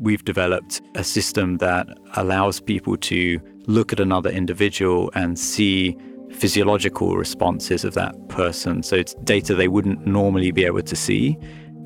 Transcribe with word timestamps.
we've 0.00 0.24
developed 0.24 0.80
a 0.94 1.04
system 1.04 1.58
that 1.58 1.86
allows 2.14 2.58
people 2.58 2.96
to 2.96 3.40
look 3.66 3.92
at 3.92 4.00
another 4.00 4.30
individual 4.30 5.10
and 5.14 5.38
see 5.38 5.96
physiological 6.32 7.16
responses 7.16 7.84
of 7.84 7.94
that 7.94 8.14
person. 8.28 8.82
So 8.82 8.96
it's 8.96 9.14
data 9.24 9.54
they 9.54 9.68
wouldn't 9.68 10.06
normally 10.06 10.52
be 10.52 10.64
able 10.64 10.82
to 10.82 10.96
see, 10.96 11.36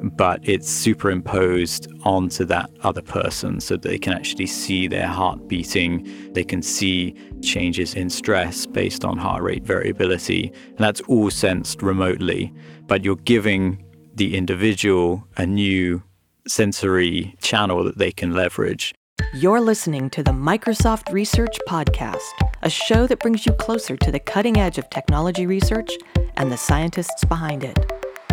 but 0.02 0.38
it's 0.42 0.70
superimposed 0.70 1.88
onto 2.04 2.44
that 2.44 2.70
other 2.82 3.02
person 3.02 3.60
so 3.60 3.76
they 3.76 3.98
can 3.98 4.12
actually 4.12 4.46
see 4.46 4.86
their 4.86 5.08
heart 5.08 5.48
beating. 5.48 6.08
They 6.34 6.44
can 6.44 6.62
see 6.62 7.14
changes 7.42 7.94
in 7.94 8.10
stress 8.10 8.66
based 8.66 9.04
on 9.04 9.18
heart 9.18 9.42
rate 9.42 9.64
variability. 9.64 10.52
And 10.68 10.78
that's 10.78 11.00
all 11.02 11.30
sensed 11.30 11.82
remotely, 11.82 12.52
but 12.86 13.04
you're 13.04 13.16
giving 13.16 13.84
the 14.14 14.36
individual 14.36 15.26
a 15.36 15.46
new 15.46 16.02
sensory 16.46 17.34
channel 17.40 17.84
that 17.84 17.98
they 17.98 18.12
can 18.12 18.32
leverage. 18.32 18.94
You're 19.32 19.60
listening 19.60 20.10
to 20.10 20.22
the 20.22 20.32
Microsoft 20.32 21.12
Research 21.12 21.58
Podcast, 21.68 22.18
a 22.62 22.70
show 22.70 23.06
that 23.06 23.20
brings 23.20 23.46
you 23.46 23.52
closer 23.52 23.96
to 23.96 24.12
the 24.12 24.18
cutting 24.18 24.58
edge 24.58 24.78
of 24.78 24.88
technology 24.90 25.46
research 25.46 25.92
and 26.36 26.50
the 26.50 26.56
scientists 26.56 27.24
behind 27.24 27.64
it. 27.64 27.78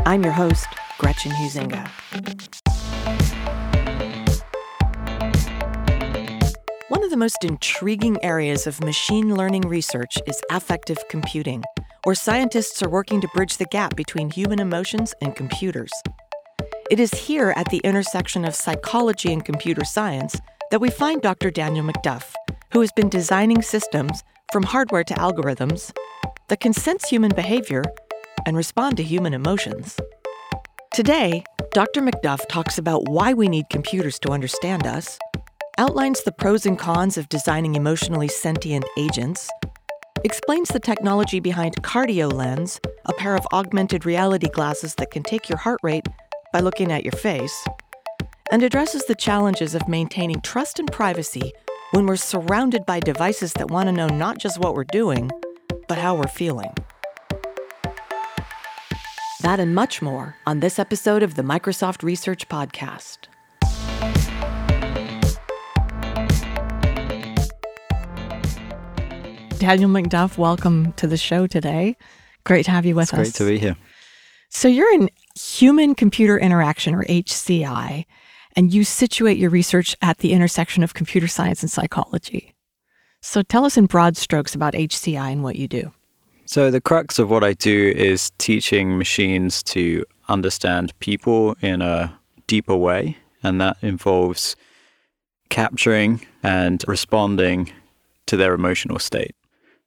I'm 0.05 0.23
your 0.23 0.33
host, 0.33 0.67
Gretchen 0.97 1.31
Huizinga. 1.31 1.88
One 6.89 7.03
of 7.03 7.09
the 7.09 7.17
most 7.17 7.43
intriguing 7.43 8.23
areas 8.23 8.67
of 8.67 8.83
machine 8.83 9.35
learning 9.35 9.61
research 9.61 10.17
is 10.27 10.41
affective 10.52 10.97
computing, 11.09 11.63
where 12.03 12.16
scientists 12.16 12.81
are 12.83 12.89
working 12.89 13.21
to 13.21 13.27
bridge 13.35 13.57
the 13.57 13.66
gap 13.66 13.95
between 13.95 14.30
human 14.30 14.59
emotions 14.59 15.13
and 15.21 15.35
computers. 15.35 15.91
It 16.91 17.00
is 17.00 17.13
here 17.13 17.54
at 17.55 17.70
the 17.70 17.77
intersection 17.86 18.44
of 18.44 18.54
psychology 18.54 19.31
and 19.31 19.45
computer 19.45 19.86
science 19.86 20.38
that 20.72 20.81
we 20.81 20.90
find 20.90 21.22
Dr. 21.22 21.50
Daniel 21.50 21.86
McDuff, 21.86 22.34
who 22.73 22.81
has 22.81 22.91
been 22.91 23.08
designing 23.08 23.61
systems, 23.61 24.22
from 24.52 24.64
hardware 24.64 25.06
to 25.06 25.14
algorithms, 25.14 25.94
that 26.50 26.59
can 26.59 26.73
sense 26.73 27.08
human 27.08 27.33
behavior 27.33 27.86
and 28.45 28.58
respond 28.58 28.98
to 28.98 29.03
human 29.03 29.33
emotions. 29.33 29.98
Today, 30.94 31.45
Dr. 31.72 32.02
McDuff 32.02 32.45
talks 32.50 32.78
about 32.78 33.08
why 33.08 33.31
we 33.31 33.48
need 33.48 33.70
computers 33.70 34.20
to 34.20 34.33
understand 34.33 34.86
us, 34.86 35.17
outlines 35.78 36.22
the 36.23 36.33
pros 36.33 36.66
and 36.66 36.78
cons 36.78 37.17
of 37.17 37.30
designing 37.30 37.76
emotionally 37.76 38.28
sentient 38.28 38.83
agents, 38.98 39.50
explains 40.26 40.67
the 40.67 40.80
technology 40.81 41.39
behind 41.39 41.81
CardioLens, 41.83 42.86
a 43.05 43.14
pair 43.14 43.38
of 43.38 43.48
augmented 43.53 44.05
reality 44.05 44.50
glasses 44.50 44.95
that 44.95 45.09
can 45.09 45.23
take 45.23 45.48
your 45.48 45.58
heart 45.58 45.80
rate 45.83 46.05
by 46.52 46.59
looking 46.59 46.91
at 46.91 47.03
your 47.03 47.13
face, 47.13 47.66
and 48.52 48.63
addresses 48.63 49.05
the 49.05 49.16
challenges 49.16 49.73
of 49.73 49.88
maintaining 49.88 50.41
trust 50.41 50.80
and 50.80 50.91
privacy 50.91 51.53
when 51.91 52.05
we're 52.05 52.17
surrounded 52.17 52.85
by 52.85 52.99
devices 52.99 53.53
that 53.53 53.71
want 53.71 53.88
to 53.88 53.93
know 53.93 54.08
not 54.08 54.38
just 54.38 54.59
what 54.59 54.75
we're 54.75 54.83
doing, 54.85 55.31
but 55.88 55.97
how 55.97 56.16
we're 56.16 56.27
feeling. 56.27 56.73
That 59.41 59.59
and 59.59 59.73
much 59.73 60.02
more 60.02 60.35
on 60.45 60.59
this 60.59 60.77
episode 60.77 61.23
of 61.23 61.35
the 61.35 61.41
Microsoft 61.41 62.03
Research 62.03 62.47
Podcast. 62.47 63.27
Daniel 69.58 69.89
McDuff, 69.89 70.38
welcome 70.38 70.91
to 70.93 71.08
the 71.08 71.17
show 71.17 71.47
today. 71.47 71.95
Great 72.43 72.65
to 72.65 72.71
have 72.71 72.86
you 72.86 72.95
with 72.95 73.03
it's 73.03 73.13
us. 73.13 73.19
Great 73.19 73.33
to 73.36 73.45
be 73.45 73.59
here. 73.59 73.77
So, 74.49 74.67
you're 74.67 74.91
in 74.93 75.09
human 75.35 75.95
computer 75.95 76.37
interaction, 76.37 76.95
or 76.95 77.03
HCI, 77.05 78.05
and 78.55 78.73
you 78.73 78.83
situate 78.83 79.37
your 79.37 79.49
research 79.49 79.95
at 80.01 80.19
the 80.19 80.33
intersection 80.33 80.83
of 80.83 80.93
computer 80.93 81.27
science 81.27 81.61
and 81.61 81.71
psychology. 81.71 82.53
So, 83.21 83.43
tell 83.43 83.65
us 83.65 83.77
in 83.77 83.85
broad 83.85 84.17
strokes 84.17 84.55
about 84.55 84.73
HCI 84.73 85.31
and 85.31 85.43
what 85.43 85.55
you 85.55 85.67
do. 85.67 85.91
So, 86.45 86.71
the 86.71 86.81
crux 86.81 87.19
of 87.19 87.30
what 87.30 87.43
I 87.43 87.53
do 87.53 87.93
is 87.95 88.31
teaching 88.37 88.97
machines 88.97 89.61
to 89.64 90.05
understand 90.27 90.97
people 90.99 91.55
in 91.61 91.81
a 91.81 92.17
deeper 92.47 92.75
way, 92.75 93.17
and 93.43 93.61
that 93.61 93.77
involves 93.81 94.55
capturing 95.49 96.25
and 96.41 96.83
responding 96.87 97.71
to 98.25 98.37
their 98.37 98.53
emotional 98.53 98.99
state. 98.99 99.36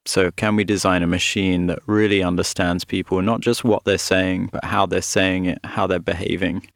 So, 0.07 0.31
can 0.31 0.55
we 0.55 0.63
design 0.63 1.01
a 1.01 1.07
machine 1.07 1.67
that 1.67 1.79
really 1.87 2.21
understands 2.21 2.85
people, 2.85 3.21
not 3.21 3.41
just 3.41 3.63
what 3.63 3.85
they're 3.85 3.97
saying, 3.97 4.49
but 4.51 4.63
how 4.63 4.85
they're 4.85 5.01
saying 5.01 5.45
it, 5.45 5.59
how 5.63 5.87
they're 5.87 5.99
behaving? 5.99 6.67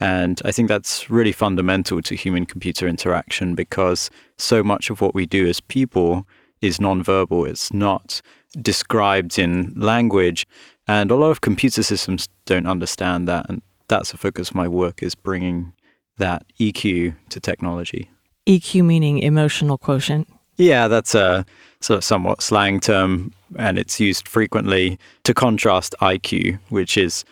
And 0.00 0.40
I 0.44 0.52
think 0.52 0.68
that's 0.68 1.10
really 1.10 1.32
fundamental 1.32 2.00
to 2.02 2.14
human 2.14 2.46
computer 2.46 2.86
interaction 2.86 3.54
because 3.54 4.10
so 4.36 4.62
much 4.62 4.90
of 4.90 5.00
what 5.00 5.14
we 5.14 5.26
do 5.26 5.46
as 5.48 5.60
people 5.60 6.26
is 6.60 6.78
nonverbal. 6.78 7.48
It's 7.48 7.72
not 7.72 8.20
described 8.60 9.38
in 9.38 9.72
language. 9.76 10.46
And 10.86 11.10
a 11.10 11.16
lot 11.16 11.30
of 11.30 11.40
computer 11.40 11.82
systems 11.82 12.28
don't 12.46 12.66
understand 12.66 13.26
that. 13.28 13.46
And 13.48 13.60
that's 13.88 14.12
the 14.12 14.18
focus 14.18 14.50
of 14.50 14.54
my 14.54 14.68
work 14.68 15.02
is 15.02 15.14
bringing 15.14 15.72
that 16.18 16.44
EQ 16.60 17.14
to 17.30 17.40
technology. 17.40 18.10
EQ 18.46 18.84
meaning 18.84 19.18
emotional 19.18 19.78
quotient. 19.78 20.28
Yeah, 20.58 20.88
that's 20.88 21.14
a 21.14 21.46
sort 21.80 21.98
of 21.98 22.04
somewhat 22.04 22.42
slang 22.42 22.80
term, 22.80 23.32
and 23.56 23.78
it's 23.78 23.98
used 23.98 24.28
frequently 24.28 24.98
to 25.24 25.32
contrast 25.32 25.94
IQ, 26.00 26.58
which 26.68 26.98
is 26.98 27.24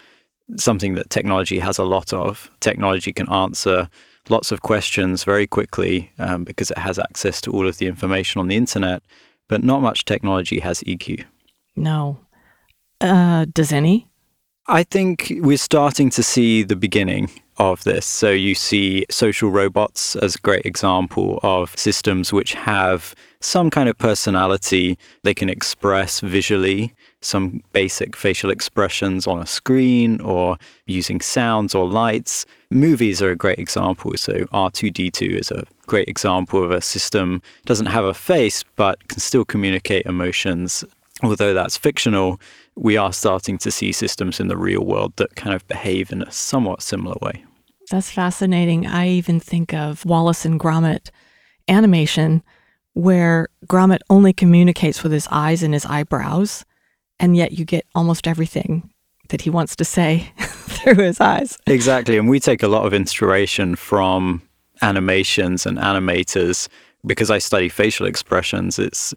something 0.56 0.94
that 0.94 1.10
technology 1.10 1.58
has 1.58 1.76
a 1.78 1.84
lot 1.84 2.12
of. 2.12 2.48
Technology 2.60 3.12
can 3.12 3.28
answer 3.28 3.88
lots 4.28 4.52
of 4.52 4.62
questions 4.62 5.24
very 5.24 5.46
quickly 5.46 6.10
um, 6.18 6.44
because 6.44 6.70
it 6.70 6.78
has 6.78 6.98
access 6.98 7.40
to 7.40 7.50
all 7.50 7.66
of 7.66 7.78
the 7.78 7.86
information 7.86 8.40
on 8.40 8.48
the 8.48 8.56
internet, 8.56 9.02
but 9.48 9.62
not 9.62 9.82
much 9.82 10.04
technology 10.04 10.60
has 10.60 10.80
EQ. 10.80 11.24
No. 11.74 12.20
Uh, 13.00 13.46
does 13.52 13.72
any? 13.72 14.08
I 14.68 14.84
think 14.84 15.32
we're 15.36 15.58
starting 15.58 16.10
to 16.10 16.22
see 16.22 16.62
the 16.62 16.76
beginning 16.76 17.30
of 17.58 17.84
this. 17.84 18.06
So 18.06 18.30
you 18.30 18.54
see 18.54 19.06
social 19.10 19.50
robots 19.50 20.16
as 20.16 20.34
a 20.34 20.38
great 20.38 20.66
example 20.66 21.40
of 21.42 21.76
systems 21.78 22.32
which 22.32 22.54
have 22.54 23.14
some 23.40 23.70
kind 23.70 23.88
of 23.88 23.96
personality. 23.98 24.98
They 25.22 25.34
can 25.34 25.48
express 25.48 26.20
visually 26.20 26.94
some 27.20 27.62
basic 27.72 28.16
facial 28.16 28.50
expressions 28.50 29.26
on 29.26 29.40
a 29.40 29.46
screen 29.46 30.20
or 30.20 30.58
using 30.86 31.20
sounds 31.20 31.74
or 31.74 31.88
lights. 31.88 32.46
Movies 32.70 33.22
are 33.22 33.30
a 33.30 33.36
great 33.36 33.58
example. 33.58 34.12
So 34.16 34.32
R2D2 34.32 35.40
is 35.40 35.50
a 35.50 35.64
great 35.86 36.08
example 36.08 36.62
of 36.62 36.70
a 36.70 36.80
system 36.80 37.42
doesn't 37.64 37.86
have 37.86 38.04
a 38.04 38.14
face 38.14 38.64
but 38.76 39.08
can 39.08 39.20
still 39.20 39.44
communicate 39.44 40.06
emotions. 40.06 40.84
Although 41.22 41.54
that's 41.54 41.78
fictional, 41.78 42.38
we 42.76 42.96
are 42.96 43.12
starting 43.12 43.58
to 43.58 43.70
see 43.70 43.90
systems 43.90 44.38
in 44.38 44.48
the 44.48 44.56
real 44.56 44.84
world 44.84 45.14
that 45.16 45.34
kind 45.34 45.54
of 45.54 45.66
behave 45.66 46.12
in 46.12 46.22
a 46.22 46.30
somewhat 46.30 46.82
similar 46.82 47.16
way. 47.22 47.44
That's 47.90 48.10
fascinating. 48.10 48.86
I 48.86 49.08
even 49.08 49.40
think 49.40 49.72
of 49.72 50.04
Wallace 50.04 50.44
and 50.44 50.60
Gromit 50.60 51.10
animation, 51.68 52.42
where 52.92 53.48
Gromit 53.66 54.00
only 54.10 54.32
communicates 54.32 55.02
with 55.02 55.12
his 55.12 55.28
eyes 55.30 55.62
and 55.62 55.72
his 55.72 55.86
eyebrows, 55.86 56.64
and 57.18 57.36
yet 57.36 57.52
you 57.52 57.64
get 57.64 57.86
almost 57.94 58.26
everything 58.26 58.90
that 59.28 59.42
he 59.42 59.50
wants 59.50 59.74
to 59.76 59.84
say 59.84 60.30
through 60.38 61.02
his 61.02 61.20
eyes. 61.20 61.58
Exactly. 61.66 62.18
And 62.18 62.28
we 62.28 62.40
take 62.40 62.62
a 62.62 62.68
lot 62.68 62.86
of 62.86 62.92
inspiration 62.92 63.76
from 63.76 64.42
animations 64.82 65.64
and 65.66 65.78
animators 65.78 66.68
because 67.06 67.30
I 67.30 67.38
study 67.38 67.68
facial 67.68 68.06
expressions. 68.06 68.78
It's 68.78 69.14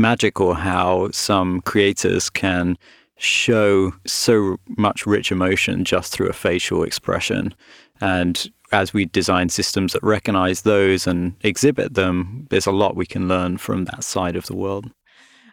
magical 0.00 0.54
how 0.54 1.10
some 1.12 1.60
creators 1.60 2.30
can 2.30 2.76
show 3.16 3.92
so 4.06 4.56
much 4.78 5.06
rich 5.06 5.30
emotion 5.30 5.84
just 5.84 6.12
through 6.12 6.28
a 6.28 6.32
facial 6.32 6.82
expression. 6.82 7.54
And 8.00 8.50
as 8.72 8.94
we 8.94 9.04
design 9.04 9.48
systems 9.48 9.92
that 9.92 10.02
recognize 10.02 10.62
those 10.62 11.06
and 11.06 11.34
exhibit 11.42 11.94
them, 11.94 12.46
there's 12.50 12.66
a 12.66 12.72
lot 12.72 12.96
we 12.96 13.06
can 13.06 13.28
learn 13.28 13.58
from 13.58 13.84
that 13.84 14.04
side 14.04 14.36
of 14.36 14.46
the 14.46 14.56
world. 14.56 14.90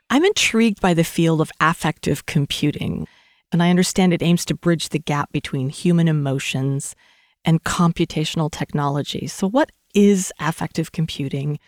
I'm 0.09 0.23
intrigued 0.23 0.79
by 0.79 0.93
the 0.93 1.03
field 1.03 1.41
of 1.41 1.51
affective 1.59 2.25
computing, 2.25 3.07
and 3.51 3.61
I 3.61 3.69
understand 3.69 4.13
it 4.13 4.23
aims 4.23 4.45
to 4.45 4.55
bridge 4.55 4.89
the 4.89 4.99
gap 4.99 5.31
between 5.33 5.69
human 5.69 6.07
emotions 6.07 6.95
and 7.43 7.63
computational 7.63 8.49
technology. 8.49 9.27
So, 9.27 9.49
what 9.49 9.71
is 9.93 10.31
affective 10.39 10.93
computing? 10.93 11.59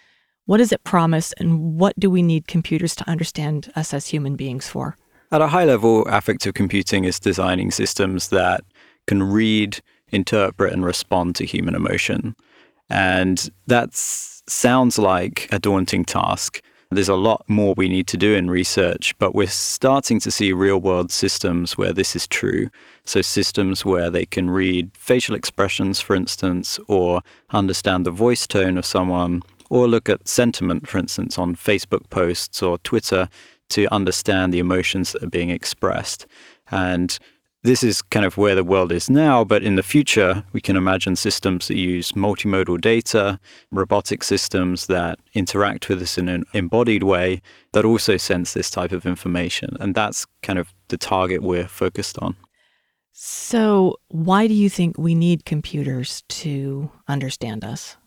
What 0.50 0.58
does 0.58 0.72
it 0.72 0.84
promise, 0.84 1.32
and 1.34 1.76
what 1.76 1.94
do 2.00 2.10
we 2.10 2.24
need 2.24 2.48
computers 2.48 2.96
to 2.96 3.08
understand 3.08 3.72
us 3.76 3.94
as 3.94 4.08
human 4.08 4.36
beings 4.36 4.68
for? 4.68 4.98
At 5.32 5.44
a 5.44 5.48
high 5.50 5.66
level, 5.66 6.08
affective 6.08 6.56
computing 6.56 7.04
is 7.04 7.20
designing 7.20 7.70
systems 7.70 8.30
that 8.30 8.62
can 9.06 9.22
read, 9.22 9.80
interpret, 10.12 10.74
and 10.74 10.84
respond 10.84 11.36
to 11.36 11.46
human 11.46 11.76
emotion. 11.76 12.36
And 12.90 13.48
that 13.68 13.94
sounds 13.94 14.98
like 14.98 15.48
a 15.52 15.60
daunting 15.60 16.04
task. 16.04 16.64
There's 16.90 17.10
a 17.10 17.16
lot 17.16 17.48
more 17.48 17.76
we 17.78 17.88
need 17.88 18.08
to 18.08 18.18
do 18.18 18.34
in 18.34 18.50
research, 18.50 19.16
but 19.20 19.36
we're 19.36 19.46
starting 19.46 20.20
to 20.22 20.32
see 20.32 20.52
real 20.52 20.80
world 20.80 21.12
systems 21.12 21.78
where 21.78 21.94
this 21.94 22.16
is 22.16 22.28
true. 22.28 22.72
So, 23.06 23.22
systems 23.22 23.86
where 23.86 24.10
they 24.10 24.26
can 24.26 24.50
read 24.50 24.98
facial 24.98 25.36
expressions, 25.36 26.02
for 26.02 26.16
instance, 26.16 26.80
or 26.88 27.22
understand 27.52 28.04
the 28.04 28.10
voice 28.10 28.48
tone 28.48 28.80
of 28.80 28.86
someone, 28.88 29.44
or 29.70 29.88
look 29.88 30.10
at 30.10 30.28
sentiment, 30.28 30.88
for 30.88 30.98
instance, 30.98 31.38
on 31.38 31.56
Facebook 31.56 32.10
posts 32.10 32.62
or 32.62 32.78
Twitter 32.80 33.30
to 33.70 33.88
understand 33.94 34.54
the 34.54 34.60
emotions 34.60 35.12
that 35.12 35.24
are 35.24 35.30
being 35.30 35.52
expressed. 35.52 36.26
And 36.72 37.18
this 37.64 37.84
is 37.84 38.02
kind 38.02 38.26
of 38.26 38.38
where 38.38 38.56
the 38.56 38.64
world 38.64 38.92
is 38.92 39.10
now, 39.10 39.44
but 39.44 39.64
in 39.64 39.76
the 39.76 39.84
future, 39.84 40.46
we 40.54 40.62
can 40.62 40.78
imagine 40.78 41.16
systems 41.16 41.68
that 41.68 41.76
use 41.76 42.14
multimodal 42.14 42.80
data, 42.80 43.38
robotic 43.70 44.24
systems 44.24 44.88
that 44.88 45.20
interact 45.34 45.90
with 45.90 46.02
us 46.02 46.18
in 46.18 46.30
an 46.30 46.46
embodied 46.54 47.04
way 47.04 47.42
that 47.74 47.84
also 47.84 48.16
sense 48.16 48.54
this 48.54 48.72
type 48.72 48.94
of 48.94 49.06
information. 49.06 49.76
And 49.80 49.94
that's 49.94 50.26
kind 50.42 50.58
of 50.58 50.74
the 50.88 50.98
target 50.98 51.44
we're 51.44 51.68
focused 51.68 52.18
on. 52.20 52.38
So, 53.12 53.98
why 54.08 54.48
do 54.48 54.54
you 54.54 54.70
think 54.70 54.98
we 54.98 55.14
need 55.14 55.44
computers 55.44 56.24
to 56.30 56.90
understand 57.10 57.66
us? 57.66 57.98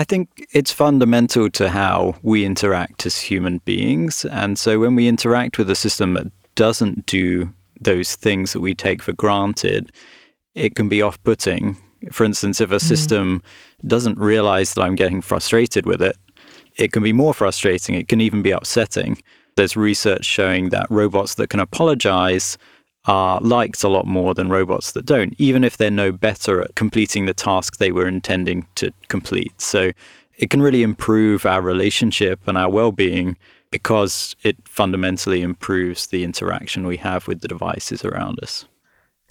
I 0.00 0.04
think 0.04 0.46
it's 0.50 0.72
fundamental 0.72 1.50
to 1.50 1.68
how 1.68 2.14
we 2.22 2.46
interact 2.46 3.04
as 3.04 3.20
human 3.20 3.58
beings. 3.66 4.24
And 4.24 4.58
so, 4.58 4.80
when 4.80 4.94
we 4.94 5.06
interact 5.06 5.58
with 5.58 5.68
a 5.68 5.74
system 5.74 6.14
that 6.14 6.32
doesn't 6.54 7.04
do 7.04 7.52
those 7.78 8.16
things 8.16 8.54
that 8.54 8.60
we 8.60 8.74
take 8.74 9.02
for 9.02 9.12
granted, 9.12 9.92
it 10.54 10.74
can 10.74 10.88
be 10.88 11.02
off 11.02 11.22
putting. 11.22 11.76
For 12.12 12.24
instance, 12.24 12.62
if 12.62 12.70
a 12.70 12.76
mm-hmm. 12.76 12.86
system 12.86 13.42
doesn't 13.86 14.18
realize 14.18 14.72
that 14.72 14.80
I'm 14.80 14.94
getting 14.94 15.20
frustrated 15.20 15.84
with 15.84 16.00
it, 16.00 16.16
it 16.76 16.92
can 16.92 17.02
be 17.02 17.12
more 17.12 17.34
frustrating. 17.34 17.94
It 17.94 18.08
can 18.08 18.22
even 18.22 18.40
be 18.40 18.52
upsetting. 18.52 19.18
There's 19.56 19.76
research 19.76 20.24
showing 20.24 20.70
that 20.70 20.86
robots 20.88 21.34
that 21.34 21.50
can 21.50 21.60
apologize 21.60 22.56
are 23.10 23.40
liked 23.40 23.82
a 23.82 23.88
lot 23.88 24.06
more 24.06 24.34
than 24.34 24.48
robots 24.48 24.92
that 24.92 25.04
don't, 25.04 25.34
even 25.36 25.64
if 25.64 25.76
they're 25.76 25.90
no 25.90 26.12
better 26.12 26.62
at 26.62 26.76
completing 26.76 27.26
the 27.26 27.34
task 27.34 27.78
they 27.78 27.90
were 27.90 28.06
intending 28.06 28.64
to 28.76 28.92
complete. 29.08 29.60
So 29.60 29.90
it 30.38 30.48
can 30.48 30.62
really 30.62 30.84
improve 30.84 31.44
our 31.44 31.60
relationship 31.60 32.38
and 32.46 32.56
our 32.56 32.70
well 32.70 32.92
being 32.92 33.36
because 33.72 34.36
it 34.44 34.56
fundamentally 34.64 35.42
improves 35.42 36.06
the 36.06 36.22
interaction 36.22 36.86
we 36.86 36.98
have 36.98 37.26
with 37.26 37.40
the 37.40 37.48
devices 37.48 38.04
around 38.04 38.38
us. 38.42 38.64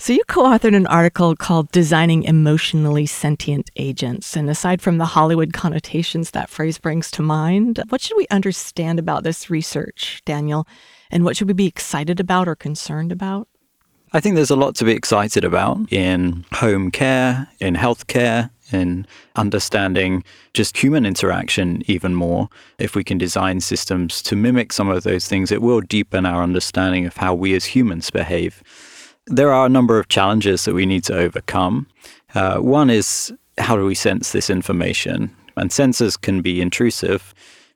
So, 0.01 0.13
you 0.13 0.23
co 0.29 0.43
authored 0.43 0.77
an 0.77 0.87
article 0.87 1.35
called 1.35 1.71
Designing 1.71 2.23
Emotionally 2.23 3.05
Sentient 3.05 3.69
Agents. 3.75 4.37
And 4.37 4.49
aside 4.49 4.81
from 4.81 4.97
the 4.97 5.05
Hollywood 5.05 5.51
connotations 5.51 6.31
that 6.31 6.49
phrase 6.49 6.77
brings 6.77 7.11
to 7.11 7.21
mind, 7.21 7.83
what 7.89 7.99
should 7.99 8.15
we 8.15 8.25
understand 8.31 8.97
about 8.97 9.23
this 9.23 9.49
research, 9.49 10.21
Daniel? 10.23 10.65
And 11.11 11.25
what 11.25 11.35
should 11.35 11.49
we 11.49 11.53
be 11.53 11.65
excited 11.65 12.21
about 12.21 12.47
or 12.47 12.55
concerned 12.55 13.11
about? 13.11 13.48
I 14.11 14.19
think 14.19 14.35
there's 14.35 14.49
a 14.49 14.55
lot 14.55 14.73
to 14.75 14.85
be 14.85 14.93
excited 14.93 15.45
about 15.45 15.91
in 15.91 16.43
home 16.53 16.89
care, 16.89 17.47
in 17.59 17.75
healthcare, 17.75 18.49
in 18.71 19.05
understanding 19.35 20.23
just 20.55 20.77
human 20.77 21.05
interaction 21.05 21.83
even 21.85 22.15
more. 22.15 22.49
If 22.79 22.95
we 22.95 23.03
can 23.03 23.19
design 23.19 23.61
systems 23.61 24.23
to 24.23 24.35
mimic 24.35 24.73
some 24.73 24.89
of 24.89 25.03
those 25.03 25.27
things, 25.27 25.51
it 25.51 25.61
will 25.61 25.81
deepen 25.81 26.25
our 26.25 26.41
understanding 26.41 27.05
of 27.05 27.17
how 27.17 27.35
we 27.35 27.53
as 27.53 27.65
humans 27.65 28.09
behave. 28.09 28.63
There 29.27 29.53
are 29.53 29.67
a 29.67 29.69
number 29.69 29.99
of 29.99 30.07
challenges 30.07 30.65
that 30.65 30.73
we 30.73 30.87
need 30.87 31.03
to 31.03 31.15
overcome. 31.15 31.85
Uh, 32.33 32.57
one 32.57 32.89
is 32.89 33.31
how 33.59 33.75
do 33.75 33.85
we 33.85 33.93
sense 33.93 34.31
this 34.31 34.49
information? 34.49 35.35
And 35.55 35.69
sensors 35.69 36.19
can 36.19 36.41
be 36.41 36.61
intrusive. 36.61 37.33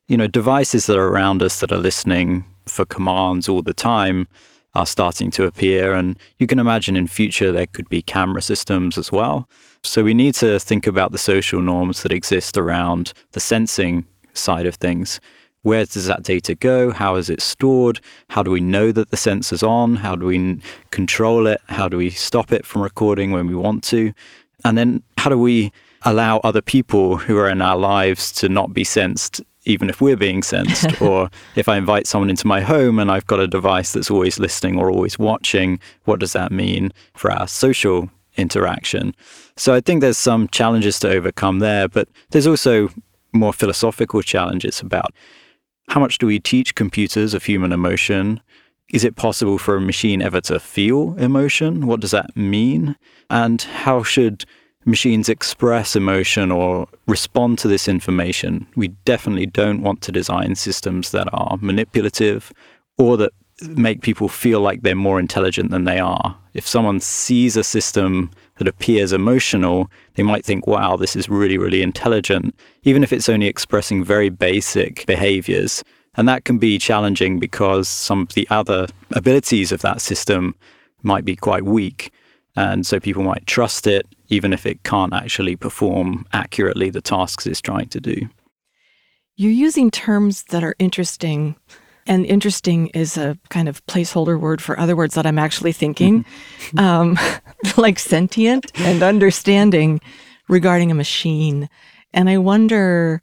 You 0.08 0.16
know, 0.16 0.26
devices 0.26 0.86
that 0.86 0.96
are 0.96 1.08
around 1.08 1.44
us 1.44 1.60
that 1.60 1.70
are 1.70 1.78
listening 1.78 2.44
for 2.66 2.84
commands 2.84 3.48
all 3.48 3.62
the 3.62 3.74
time 3.74 4.26
are 4.74 4.86
starting 4.86 5.30
to 5.32 5.44
appear. 5.44 5.94
And 5.94 6.18
you 6.38 6.46
can 6.46 6.58
imagine 6.58 6.96
in 6.96 7.06
future 7.06 7.52
there 7.52 7.66
could 7.66 7.88
be 7.88 8.02
camera 8.02 8.42
systems 8.42 8.98
as 8.98 9.12
well. 9.12 9.48
So 9.82 10.02
we 10.02 10.14
need 10.14 10.34
to 10.36 10.58
think 10.58 10.86
about 10.86 11.12
the 11.12 11.18
social 11.18 11.60
norms 11.60 12.02
that 12.02 12.12
exist 12.12 12.56
around 12.56 13.12
the 13.32 13.40
sensing 13.40 14.06
side 14.32 14.66
of 14.66 14.76
things. 14.76 15.20
Where 15.62 15.86
does 15.86 16.06
that 16.06 16.22
data 16.22 16.54
go? 16.54 16.90
How 16.90 17.16
is 17.16 17.30
it 17.30 17.40
stored? 17.40 18.00
How 18.28 18.42
do 18.42 18.50
we 18.50 18.60
know 18.60 18.92
that 18.92 19.10
the 19.10 19.16
sensor's 19.16 19.62
on? 19.62 19.96
How 19.96 20.14
do 20.14 20.26
we 20.26 20.60
control 20.90 21.46
it? 21.46 21.60
How 21.68 21.88
do 21.88 21.96
we 21.96 22.10
stop 22.10 22.52
it 22.52 22.66
from 22.66 22.82
recording 22.82 23.30
when 23.30 23.46
we 23.46 23.54
want 23.54 23.82
to? 23.84 24.12
And 24.64 24.76
then 24.76 25.02
how 25.16 25.30
do 25.30 25.38
we 25.38 25.72
allow 26.02 26.38
other 26.38 26.60
people 26.60 27.16
who 27.16 27.38
are 27.38 27.48
in 27.48 27.62
our 27.62 27.78
lives 27.78 28.30
to 28.32 28.48
not 28.48 28.74
be 28.74 28.84
sensed 28.84 29.40
even 29.64 29.88
if 29.88 30.00
we're 30.00 30.16
being 30.16 30.42
sensed, 30.42 31.00
or 31.02 31.30
if 31.56 31.68
I 31.68 31.76
invite 31.76 32.06
someone 32.06 32.30
into 32.30 32.46
my 32.46 32.60
home 32.60 32.98
and 32.98 33.10
I've 33.10 33.26
got 33.26 33.40
a 33.40 33.46
device 33.46 33.92
that's 33.92 34.10
always 34.10 34.38
listening 34.38 34.78
or 34.78 34.90
always 34.90 35.18
watching, 35.18 35.80
what 36.04 36.20
does 36.20 36.32
that 36.32 36.52
mean 36.52 36.92
for 37.14 37.30
our 37.30 37.48
social 37.48 38.10
interaction? 38.36 39.14
So 39.56 39.74
I 39.74 39.80
think 39.80 40.00
there's 40.00 40.18
some 40.18 40.48
challenges 40.48 40.98
to 41.00 41.10
overcome 41.10 41.60
there, 41.60 41.88
but 41.88 42.08
there's 42.30 42.46
also 42.46 42.90
more 43.32 43.52
philosophical 43.52 44.22
challenges 44.22 44.80
about 44.80 45.12
how 45.88 46.00
much 46.00 46.18
do 46.18 46.26
we 46.26 46.40
teach 46.40 46.74
computers 46.74 47.34
of 47.34 47.44
human 47.44 47.72
emotion? 47.72 48.40
Is 48.92 49.04
it 49.04 49.16
possible 49.16 49.58
for 49.58 49.76
a 49.76 49.80
machine 49.80 50.22
ever 50.22 50.40
to 50.42 50.60
feel 50.60 51.14
emotion? 51.18 51.86
What 51.86 52.00
does 52.00 52.12
that 52.12 52.36
mean? 52.36 52.96
And 53.28 53.60
how 53.60 54.02
should 54.02 54.44
machines 54.86 55.28
express 55.28 55.96
emotion 55.96 56.50
or 56.50 56.86
respond 57.06 57.58
to 57.58 57.68
this 57.68 57.88
information. 57.88 58.66
We 58.76 58.88
definitely 59.04 59.46
don't 59.46 59.82
want 59.82 60.02
to 60.02 60.12
design 60.12 60.54
systems 60.54 61.10
that 61.12 61.28
are 61.32 61.58
manipulative 61.60 62.52
or 62.98 63.16
that 63.16 63.32
make 63.62 64.02
people 64.02 64.28
feel 64.28 64.60
like 64.60 64.82
they're 64.82 64.94
more 64.94 65.20
intelligent 65.20 65.70
than 65.70 65.84
they 65.84 65.98
are. 65.98 66.36
If 66.54 66.66
someone 66.66 67.00
sees 67.00 67.56
a 67.56 67.64
system 67.64 68.30
that 68.58 68.68
appears 68.68 69.12
emotional, 69.12 69.90
they 70.14 70.22
might 70.22 70.44
think, 70.44 70.66
wow, 70.66 70.96
this 70.96 71.16
is 71.16 71.28
really, 71.28 71.58
really 71.58 71.82
intelligent, 71.82 72.54
even 72.82 73.02
if 73.02 73.12
it's 73.12 73.28
only 73.28 73.46
expressing 73.46 74.04
very 74.04 74.28
basic 74.28 75.06
behaviors. 75.06 75.82
And 76.16 76.28
that 76.28 76.44
can 76.44 76.58
be 76.58 76.78
challenging 76.78 77.38
because 77.38 77.88
some 77.88 78.22
of 78.22 78.34
the 78.34 78.46
other 78.50 78.86
abilities 79.12 79.72
of 79.72 79.82
that 79.82 80.00
system 80.00 80.54
might 81.02 81.24
be 81.24 81.36
quite 81.36 81.64
weak. 81.64 82.12
And 82.56 82.86
so 82.86 83.00
people 83.00 83.22
might 83.22 83.46
trust 83.46 83.86
it, 83.86 84.06
even 84.28 84.52
if 84.52 84.64
it 84.66 84.82
can't 84.84 85.12
actually 85.12 85.56
perform 85.56 86.26
accurately 86.32 86.90
the 86.90 87.00
tasks 87.00 87.46
it's 87.46 87.60
trying 87.60 87.88
to 87.88 88.00
do. 88.00 88.28
You're 89.36 89.50
using 89.50 89.90
terms 89.90 90.44
that 90.44 90.62
are 90.62 90.76
interesting. 90.78 91.56
And 92.06 92.24
interesting 92.26 92.88
is 92.88 93.16
a 93.16 93.36
kind 93.48 93.68
of 93.68 93.84
placeholder 93.86 94.38
word 94.38 94.62
for 94.62 94.78
other 94.78 94.94
words 94.94 95.14
that 95.14 95.26
I'm 95.26 95.38
actually 95.38 95.72
thinking, 95.72 96.24
um, 96.76 97.18
like 97.76 97.98
sentient 97.98 98.70
and 98.80 99.02
understanding 99.02 100.00
regarding 100.48 100.90
a 100.90 100.94
machine. 100.94 101.68
And 102.12 102.28
I 102.28 102.38
wonder 102.38 103.22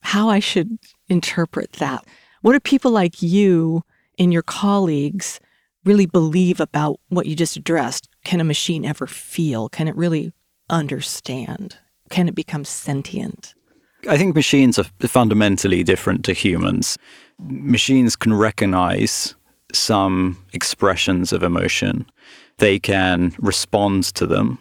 how 0.00 0.30
I 0.30 0.38
should 0.38 0.78
interpret 1.08 1.74
that. 1.74 2.06
What 2.40 2.52
do 2.52 2.60
people 2.60 2.90
like 2.90 3.20
you 3.20 3.82
and 4.18 4.32
your 4.32 4.42
colleagues 4.42 5.40
really 5.84 6.06
believe 6.06 6.60
about 6.60 7.00
what 7.08 7.26
you 7.26 7.36
just 7.36 7.56
addressed? 7.56 8.08
Can 8.24 8.40
a 8.40 8.44
machine 8.44 8.84
ever 8.84 9.06
feel? 9.06 9.68
Can 9.68 9.88
it 9.88 9.96
really 9.96 10.32
understand? 10.68 11.76
Can 12.10 12.28
it 12.28 12.34
become 12.34 12.64
sentient? 12.64 13.54
I 14.08 14.16
think 14.16 14.34
machines 14.34 14.78
are 14.78 14.84
fundamentally 15.06 15.82
different 15.84 16.24
to 16.24 16.32
humans. 16.32 16.96
Machines 17.38 18.16
can 18.16 18.32
recognize 18.34 19.34
some 19.72 20.36
expressions 20.52 21.32
of 21.32 21.42
emotion, 21.42 22.06
they 22.58 22.78
can 22.78 23.32
respond 23.38 24.04
to 24.04 24.26
them. 24.26 24.58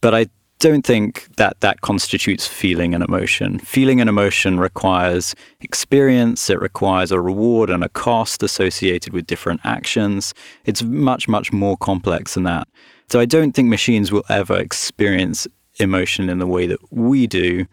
But 0.00 0.14
I 0.14 0.26
don't 0.58 0.84
think 0.84 1.28
that 1.36 1.60
that 1.60 1.80
constitutes 1.82 2.46
feeling 2.46 2.94
an 2.94 3.02
emotion. 3.02 3.58
Feeling 3.60 4.00
an 4.00 4.08
emotion 4.08 4.58
requires 4.58 5.34
experience, 5.60 6.50
it 6.50 6.60
requires 6.60 7.12
a 7.12 7.20
reward 7.20 7.70
and 7.70 7.84
a 7.84 7.88
cost 7.88 8.42
associated 8.42 9.12
with 9.12 9.26
different 9.26 9.60
actions. 9.64 10.34
It's 10.64 10.82
much, 10.82 11.28
much 11.28 11.52
more 11.52 11.76
complex 11.76 12.34
than 12.34 12.42
that. 12.44 12.66
So 13.08 13.20
I 13.20 13.24
don't 13.24 13.52
think 13.52 13.68
machines 13.68 14.10
will 14.10 14.24
ever 14.28 14.58
experience 14.58 15.46
emotion 15.78 16.28
in 16.28 16.38
the 16.38 16.46
way 16.46 16.66
that 16.66 16.80
we 16.92 17.26
do, 17.26 17.66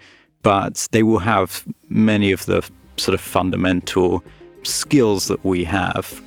but 0.43 0.87
they 0.91 1.03
will 1.03 1.19
have 1.19 1.65
many 1.89 2.31
of 2.31 2.45
the 2.45 2.67
sort 2.97 3.15
of 3.15 3.21
fundamental 3.21 4.23
skills 4.63 5.27
that 5.27 5.43
we 5.43 5.63
have 5.63 6.21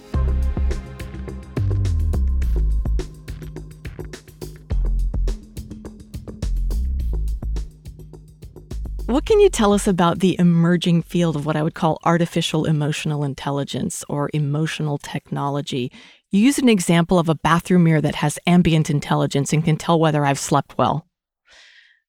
What 9.09 9.25
can 9.25 9.41
you 9.41 9.49
tell 9.49 9.73
us 9.73 9.87
about 9.87 10.19
the 10.19 10.37
emerging 10.39 11.01
field 11.01 11.35
of 11.35 11.47
what 11.47 11.57
I 11.57 11.63
would 11.63 11.75
call 11.75 11.99
artificial 12.05 12.67
emotional 12.67 13.25
intelligence 13.25 14.05
or 14.07 14.29
emotional 14.35 14.99
technology? 14.99 15.91
You 16.31 16.41
used 16.41 16.59
an 16.59 16.69
example 16.69 17.19
of 17.19 17.31
a 17.31 17.35
bathroom 17.35 17.85
mirror 17.85 18.03
that 18.03 18.17
has 18.17 18.39
ambient 18.47 18.91
intelligence 18.91 19.51
and 19.55 19.65
can 19.65 19.79
tell 19.79 19.99
whether 19.99 20.27
I've 20.27 20.39
slept 20.39 20.77
well. 20.77 21.07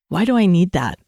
Why 0.08 0.26
do 0.26 0.36
I 0.36 0.44
need 0.44 0.72
that? 0.72 0.98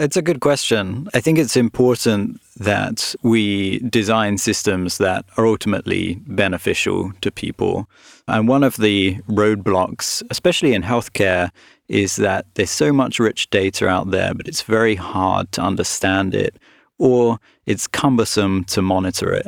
It's 0.00 0.16
a 0.16 0.22
good 0.22 0.40
question. 0.40 1.08
I 1.14 1.20
think 1.20 1.38
it's 1.38 1.56
important 1.56 2.40
that 2.56 3.14
we 3.22 3.78
design 3.78 4.38
systems 4.38 4.98
that 4.98 5.24
are 5.36 5.46
ultimately 5.46 6.20
beneficial 6.26 7.12
to 7.20 7.30
people. 7.30 7.88
And 8.26 8.48
one 8.48 8.64
of 8.64 8.76
the 8.76 9.18
roadblocks, 9.28 10.20
especially 10.30 10.74
in 10.74 10.82
healthcare, 10.82 11.52
is 11.88 12.16
that 12.16 12.46
there's 12.54 12.70
so 12.70 12.92
much 12.92 13.18
rich 13.18 13.50
data 13.50 13.88
out 13.88 14.10
there, 14.10 14.34
but 14.34 14.46
it's 14.46 14.62
very 14.62 14.94
hard 14.94 15.50
to 15.52 15.62
understand 15.62 16.34
it 16.34 16.58
or 16.98 17.38
it's 17.66 17.86
cumbersome 17.86 18.64
to 18.64 18.82
monitor 18.82 19.32
it. 19.32 19.46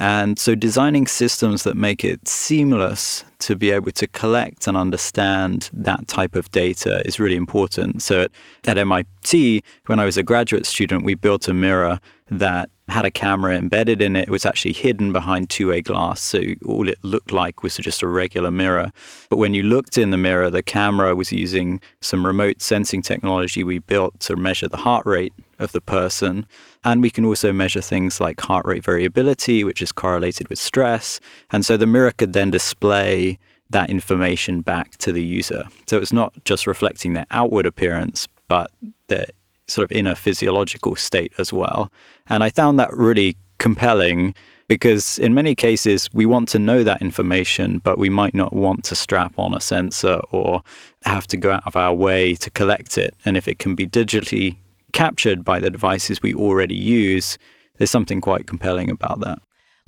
And 0.00 0.38
so 0.38 0.54
designing 0.54 1.08
systems 1.08 1.64
that 1.64 1.76
make 1.76 2.04
it 2.04 2.28
seamless 2.28 3.24
to 3.40 3.56
be 3.56 3.72
able 3.72 3.90
to 3.92 4.06
collect 4.06 4.68
and 4.68 4.76
understand 4.76 5.70
that 5.72 6.06
type 6.06 6.36
of 6.36 6.50
data 6.52 7.02
is 7.04 7.18
really 7.18 7.34
important. 7.34 8.02
So 8.02 8.26
at, 8.66 8.78
MIT, 8.78 9.62
when 9.86 9.98
I 9.98 10.04
was 10.04 10.16
a 10.16 10.22
graduate 10.22 10.66
student, 10.66 11.04
we 11.04 11.14
built 11.14 11.48
a 11.48 11.54
mirror 11.54 11.98
that 12.30 12.70
had 12.88 13.04
a 13.04 13.10
camera 13.10 13.56
embedded 13.56 14.00
in 14.00 14.16
it. 14.16 14.28
It 14.28 14.30
was 14.30 14.46
actually 14.46 14.72
hidden 14.72 15.12
behind 15.12 15.50
two-way 15.50 15.82
glass, 15.82 16.20
so 16.20 16.40
all 16.66 16.88
it 16.88 16.98
looked 17.02 17.32
like 17.32 17.62
was 17.62 17.76
just 17.76 18.02
a 18.02 18.08
regular 18.08 18.50
mirror. 18.50 18.92
But 19.28 19.36
when 19.36 19.54
you 19.54 19.62
looked 19.62 19.98
in 19.98 20.10
the 20.10 20.16
mirror, 20.16 20.50
the 20.50 20.62
camera 20.62 21.14
was 21.14 21.32
using 21.32 21.80
some 22.00 22.24
remote 22.24 22.62
sensing 22.62 23.02
technology 23.02 23.62
we 23.62 23.78
built 23.78 24.18
to 24.20 24.36
measure 24.36 24.68
the 24.68 24.76
heart 24.76 25.06
rate 25.06 25.32
of 25.58 25.72
the 25.72 25.80
person. 25.80 26.46
And 26.84 27.02
we 27.02 27.10
can 27.10 27.24
also 27.24 27.52
measure 27.52 27.80
things 27.80 28.20
like 28.20 28.40
heart 28.40 28.64
rate 28.64 28.84
variability, 28.84 29.64
which 29.64 29.82
is 29.82 29.92
correlated 29.92 30.48
with 30.48 30.58
stress. 30.58 31.20
And 31.50 31.66
so 31.66 31.76
the 31.76 31.86
mirror 31.86 32.12
could 32.12 32.32
then 32.32 32.50
display 32.50 33.38
that 33.70 33.90
information 33.90 34.62
back 34.62 34.96
to 34.98 35.12
the 35.12 35.22
user. 35.22 35.64
So 35.86 35.98
it's 35.98 36.12
not 36.12 36.32
just 36.44 36.66
reflecting 36.66 37.12
their 37.12 37.26
outward 37.30 37.66
appearance, 37.66 38.26
but 38.48 38.70
their 39.08 39.26
sort 39.68 39.84
of 39.84 39.96
inner 39.96 40.14
physiological 40.14 40.96
state 40.96 41.32
as 41.38 41.52
well. 41.52 41.92
And 42.28 42.42
I 42.42 42.50
found 42.50 42.78
that 42.78 42.92
really 42.92 43.36
compelling 43.58 44.34
because 44.68 45.18
in 45.18 45.32
many 45.32 45.54
cases 45.54 46.08
we 46.12 46.26
want 46.26 46.48
to 46.50 46.58
know 46.58 46.84
that 46.84 47.00
information, 47.00 47.78
but 47.78 47.98
we 47.98 48.10
might 48.10 48.34
not 48.34 48.52
want 48.52 48.84
to 48.84 48.94
strap 48.94 49.38
on 49.38 49.54
a 49.54 49.60
sensor 49.60 50.20
or 50.30 50.62
have 51.04 51.26
to 51.28 51.36
go 51.36 51.52
out 51.52 51.66
of 51.66 51.74
our 51.74 51.94
way 51.94 52.34
to 52.34 52.50
collect 52.50 52.98
it. 52.98 53.14
And 53.24 53.36
if 53.36 53.48
it 53.48 53.58
can 53.58 53.74
be 53.74 53.86
digitally 53.86 54.56
captured 54.92 55.44
by 55.44 55.58
the 55.58 55.70
devices 55.70 56.22
we 56.22 56.34
already 56.34 56.74
use, 56.74 57.38
there's 57.78 57.90
something 57.90 58.20
quite 58.20 58.46
compelling 58.46 58.90
about 58.90 59.20
that. 59.20 59.38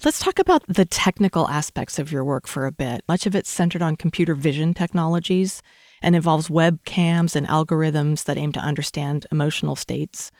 Let's 0.02 0.20
talk 0.20 0.38
about 0.38 0.66
the 0.66 0.86
technical 0.86 1.46
aspects 1.48 1.98
of 1.98 2.10
your 2.10 2.24
work 2.24 2.46
for 2.46 2.64
a 2.64 2.72
bit. 2.72 3.02
Much 3.06 3.26
of 3.26 3.34
it's 3.34 3.50
centered 3.50 3.82
on 3.82 3.96
computer 3.96 4.34
vision 4.34 4.72
technologies 4.72 5.60
and 6.02 6.16
involves 6.16 6.48
webcams 6.48 7.36
and 7.36 7.46
algorithms 7.46 8.24
that 8.24 8.38
aim 8.38 8.52
to 8.52 8.60
understand 8.60 9.26
emotional 9.30 9.76
states. 9.76 10.30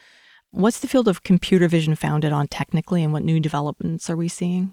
What's 0.50 0.80
the 0.80 0.88
field 0.88 1.08
of 1.08 1.22
computer 1.22 1.68
vision 1.68 1.94
founded 1.94 2.32
on 2.32 2.48
technically, 2.48 3.04
and 3.04 3.12
what 3.12 3.22
new 3.22 3.40
developments 3.40 4.10
are 4.10 4.16
we 4.16 4.28
seeing? 4.28 4.72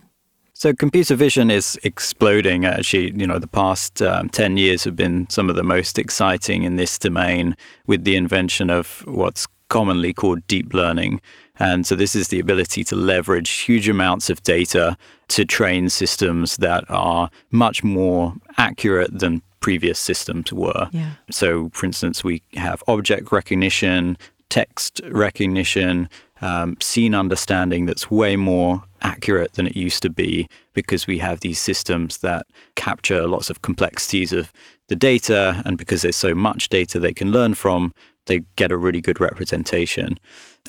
So 0.54 0.74
computer 0.74 1.14
vision 1.14 1.52
is 1.52 1.80
exploding. 1.84 2.66
Actually, 2.66 3.12
you 3.16 3.28
know, 3.28 3.38
the 3.38 3.48
past 3.48 4.02
um, 4.02 4.28
10 4.30 4.58
years 4.58 4.84
have 4.86 4.96
been 4.96 5.30
some 5.30 5.52
of 5.52 5.56
the 5.56 5.62
most 5.62 6.00
exciting 6.00 6.64
in 6.64 6.78
this 6.78 6.98
domain 6.98 7.56
with 7.86 8.06
the 8.06 8.16
invention 8.16 8.72
of 8.72 9.04
what's 9.06 9.46
commonly 9.70 10.14
called 10.14 10.48
deep 10.48 10.74
learning. 10.74 11.22
And 11.60 11.86
so 11.86 11.96
this 11.96 12.16
is 12.16 12.30
the 12.30 12.40
ability 12.40 12.84
to 12.86 12.96
leverage 12.96 13.50
huge 13.50 13.88
amounts 13.88 14.32
of 14.32 14.42
data 14.42 14.98
to 15.28 15.46
train 15.46 15.90
systems 15.90 16.58
that 16.58 16.86
are 16.90 17.30
much 17.52 17.84
more 17.84 18.34
accurate 18.58 19.20
than 19.20 19.44
previous 19.60 20.00
systems 20.00 20.54
were. 20.54 20.90
Yeah. 20.92 21.12
So, 21.32 21.70
for 21.74 21.86
instance, 21.86 22.24
we 22.24 22.42
have 22.54 22.84
object 22.88 23.32
recognition, 23.32 24.18
text 24.50 25.02
recognition, 25.10 26.10
um, 26.42 26.78
scene 26.80 27.16
understanding 27.16 27.86
that's 27.86 28.12
way 28.12 28.36
more 28.36 28.84
accurate 29.02 29.54
than 29.54 29.68
it 29.68 29.76
used 29.76 30.02
to 30.04 30.10
be 30.10 30.48
because 30.74 31.08
we 31.08 31.18
have 31.18 31.40
these 31.40 31.60
systems 31.60 32.20
that 32.20 32.46
capture 32.76 33.28
lots 33.28 33.50
of 33.50 33.62
complexities 33.62 34.34
of 34.34 34.52
the 34.88 34.96
data. 34.96 35.62
And 35.66 35.78
because 35.78 36.02
there's 36.02 36.16
so 36.16 36.36
much 36.36 36.70
data 36.70 37.00
they 37.00 37.14
can 37.14 37.32
learn 37.32 37.54
from, 37.54 37.94
they 38.28 38.42
get 38.56 38.72
a 38.72 38.78
really 38.78 39.02
good 39.02 39.20
representation. 39.20 40.18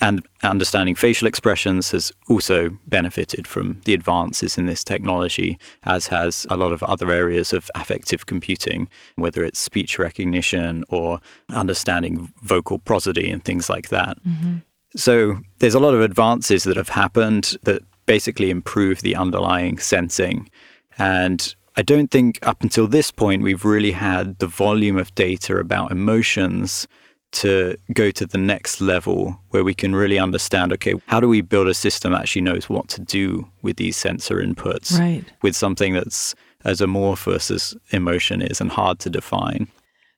And 0.00 0.27
understanding 0.43 0.95
facial 0.95 1.29
expressions 1.29 1.91
has 1.91 2.12
also 2.29 2.71
benefited 2.87 3.47
from 3.47 3.81
the 3.85 3.95
advances 3.95 4.57
in 4.57 4.67
this 4.67 4.85
technology, 4.85 5.59
as 5.85 6.07
has 6.07 6.47
a 6.50 6.57
lot 6.57 6.73
of 6.73 6.83
other 6.85 7.11
areas 7.11 7.53
of 7.53 7.71
affective 7.75 8.27
computing, 8.27 8.88
whether 9.17 9.45
it's 9.45 9.59
speech 9.59 9.99
recognition 9.99 10.85
or 10.88 11.21
understanding 11.50 12.33
vocal 12.43 12.79
prosody 12.79 13.31
and 13.31 13.45
things 13.45 13.69
like 13.69 13.88
that. 13.88 14.17
Mm-hmm. 14.25 14.59
So 14.97 15.38
there's 15.59 15.75
a 15.75 15.81
lot 15.81 15.95
of 15.95 16.00
advances 16.00 16.65
that 16.65 16.77
have 16.77 16.88
happened 16.88 17.57
that 17.65 17.83
basically 18.07 18.50
improve 18.50 19.03
the 19.03 19.17
underlying 19.17 19.79
sensing. 19.79 20.49
And 20.97 21.55
I 21.77 21.83
don't 21.83 22.11
think 22.11 22.38
up 22.47 22.62
until 22.62 22.87
this 22.87 23.11
point 23.11 23.43
we've 23.43 23.65
really 23.65 23.93
had 23.93 24.38
the 24.38 24.47
volume 24.47 24.97
of 24.97 25.15
data 25.15 25.57
about 25.59 25.93
emotions 25.93 26.88
to 27.31 27.77
go 27.93 28.11
to 28.11 28.27
the 28.27 28.39
next 28.39 28.81
level 28.81 29.39
where 29.51 29.65
we 29.65 29.75
can 29.75 29.95
really 29.95 30.19
understand 30.19 30.73
okay 30.73 30.95
how 31.07 31.21
do 31.21 31.29
we 31.29 31.41
build 31.41 31.69
a 31.69 31.75
system 31.75 32.13
that 32.13 32.23
actually 32.23 32.43
knows 32.43 32.69
what 32.69 32.89
to 32.89 33.01
do 33.01 33.47
with 33.63 33.77
these 33.77 33.97
sensor 33.97 34.37
inputs 34.37 34.99
right. 34.99 35.25
with 35.43 35.55
something 35.55 35.93
that's 35.93 36.35
as 36.65 36.81
amorphous 36.81 37.51
as 37.51 37.77
emotion 37.91 38.41
is 38.41 38.61
and 38.61 38.71
hard 38.71 38.99
to 38.99 39.11
define 39.11 39.69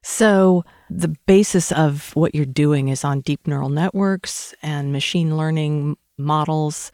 so 0.03 0.63
the 0.89 1.13
basis 1.27 1.71
of 1.73 2.15
what 2.15 2.33
you're 2.33 2.45
doing 2.45 2.87
is 2.87 3.03
on 3.03 3.21
deep 3.21 3.45
neural 3.45 3.69
networks 3.69 4.55
and 4.63 4.91
machine 4.91 5.37
learning 5.37 5.97
models 6.17 6.91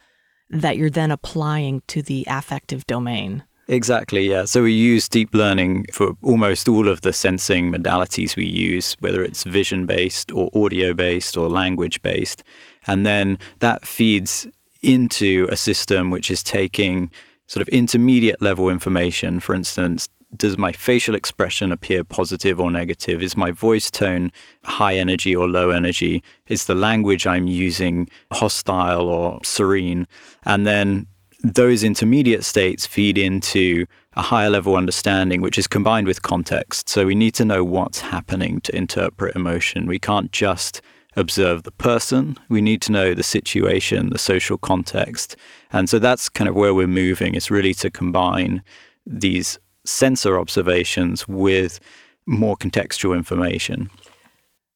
that 0.50 0.76
you're 0.76 0.90
then 0.90 1.10
applying 1.10 1.82
to 1.86 2.02
the 2.02 2.24
affective 2.28 2.86
domain 2.86 3.44
Exactly, 3.70 4.30
yeah. 4.30 4.46
So 4.46 4.62
we 4.62 4.72
use 4.72 5.10
deep 5.10 5.34
learning 5.34 5.86
for 5.92 6.12
almost 6.22 6.68
all 6.68 6.88
of 6.88 7.02
the 7.02 7.12
sensing 7.12 7.70
modalities 7.70 8.34
we 8.34 8.46
use, 8.46 8.96
whether 9.00 9.22
it's 9.22 9.44
vision 9.44 9.84
based 9.84 10.32
or 10.32 10.50
audio 10.54 10.94
based 10.94 11.36
or 11.36 11.50
language 11.50 12.00
based. 12.00 12.42
And 12.86 13.04
then 13.04 13.38
that 13.58 13.86
feeds 13.86 14.46
into 14.80 15.46
a 15.50 15.56
system 15.56 16.10
which 16.10 16.30
is 16.30 16.42
taking 16.42 17.10
sort 17.46 17.60
of 17.60 17.68
intermediate 17.68 18.40
level 18.40 18.70
information. 18.70 19.38
For 19.38 19.54
instance, 19.54 20.08
does 20.34 20.56
my 20.56 20.72
facial 20.72 21.14
expression 21.14 21.70
appear 21.70 22.04
positive 22.04 22.58
or 22.58 22.70
negative? 22.70 23.22
Is 23.22 23.36
my 23.36 23.50
voice 23.50 23.90
tone 23.90 24.32
high 24.64 24.96
energy 24.96 25.36
or 25.36 25.46
low 25.46 25.70
energy? 25.70 26.22
Is 26.46 26.64
the 26.64 26.74
language 26.74 27.26
I'm 27.26 27.46
using 27.46 28.08
hostile 28.32 29.08
or 29.08 29.40
serene? 29.42 30.06
And 30.44 30.66
then 30.66 31.06
those 31.42 31.84
intermediate 31.84 32.44
states 32.44 32.86
feed 32.86 33.16
into 33.16 33.86
a 34.14 34.22
higher 34.22 34.50
level 34.50 34.76
understanding, 34.76 35.40
which 35.40 35.58
is 35.58 35.68
combined 35.68 36.08
with 36.08 36.22
context. 36.22 36.88
So 36.88 37.06
we 37.06 37.14
need 37.14 37.34
to 37.34 37.44
know 37.44 37.62
what's 37.62 38.00
happening 38.00 38.60
to 38.62 38.76
interpret 38.76 39.36
emotion. 39.36 39.86
We 39.86 40.00
can't 40.00 40.32
just 40.32 40.82
observe 41.14 41.62
the 41.62 41.70
person. 41.70 42.36
We 42.48 42.60
need 42.60 42.82
to 42.82 42.92
know 42.92 43.14
the 43.14 43.22
situation, 43.22 44.10
the 44.10 44.18
social 44.18 44.58
context. 44.58 45.36
And 45.72 45.88
so 45.88 46.00
that's 46.00 46.28
kind 46.28 46.48
of 46.48 46.56
where 46.56 46.74
we're 46.74 46.88
moving, 46.88 47.34
is 47.34 47.50
really 47.50 47.74
to 47.74 47.90
combine 47.90 48.62
these 49.06 49.60
sensor 49.86 50.38
observations 50.38 51.28
with 51.28 51.78
more 52.26 52.56
contextual 52.56 53.16
information. 53.16 53.90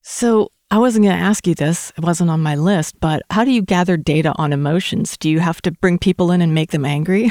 So 0.03 0.52
I 0.73 0.79
wasn't 0.79 1.05
going 1.05 1.15
to 1.15 1.23
ask 1.23 1.47
you 1.47 1.55
this, 1.55 1.93
it 1.99 2.03
wasn't 2.03 2.31
on 2.31 2.41
my 2.41 2.55
list, 2.55 2.99
but 2.99 3.21
how 3.29 3.45
do 3.45 3.51
you 3.51 3.61
gather 3.61 3.99
data 3.99 4.33
on 4.37 4.55
emotions? 4.55 5.19
Do 5.19 5.29
you 5.29 5.39
have 5.39 5.61
to 5.63 5.71
bring 5.71 5.99
people 5.99 6.33
in 6.33 6.41
and 6.41 6.55
make 6.55 6.71
them 6.71 6.87
angry? 6.87 7.31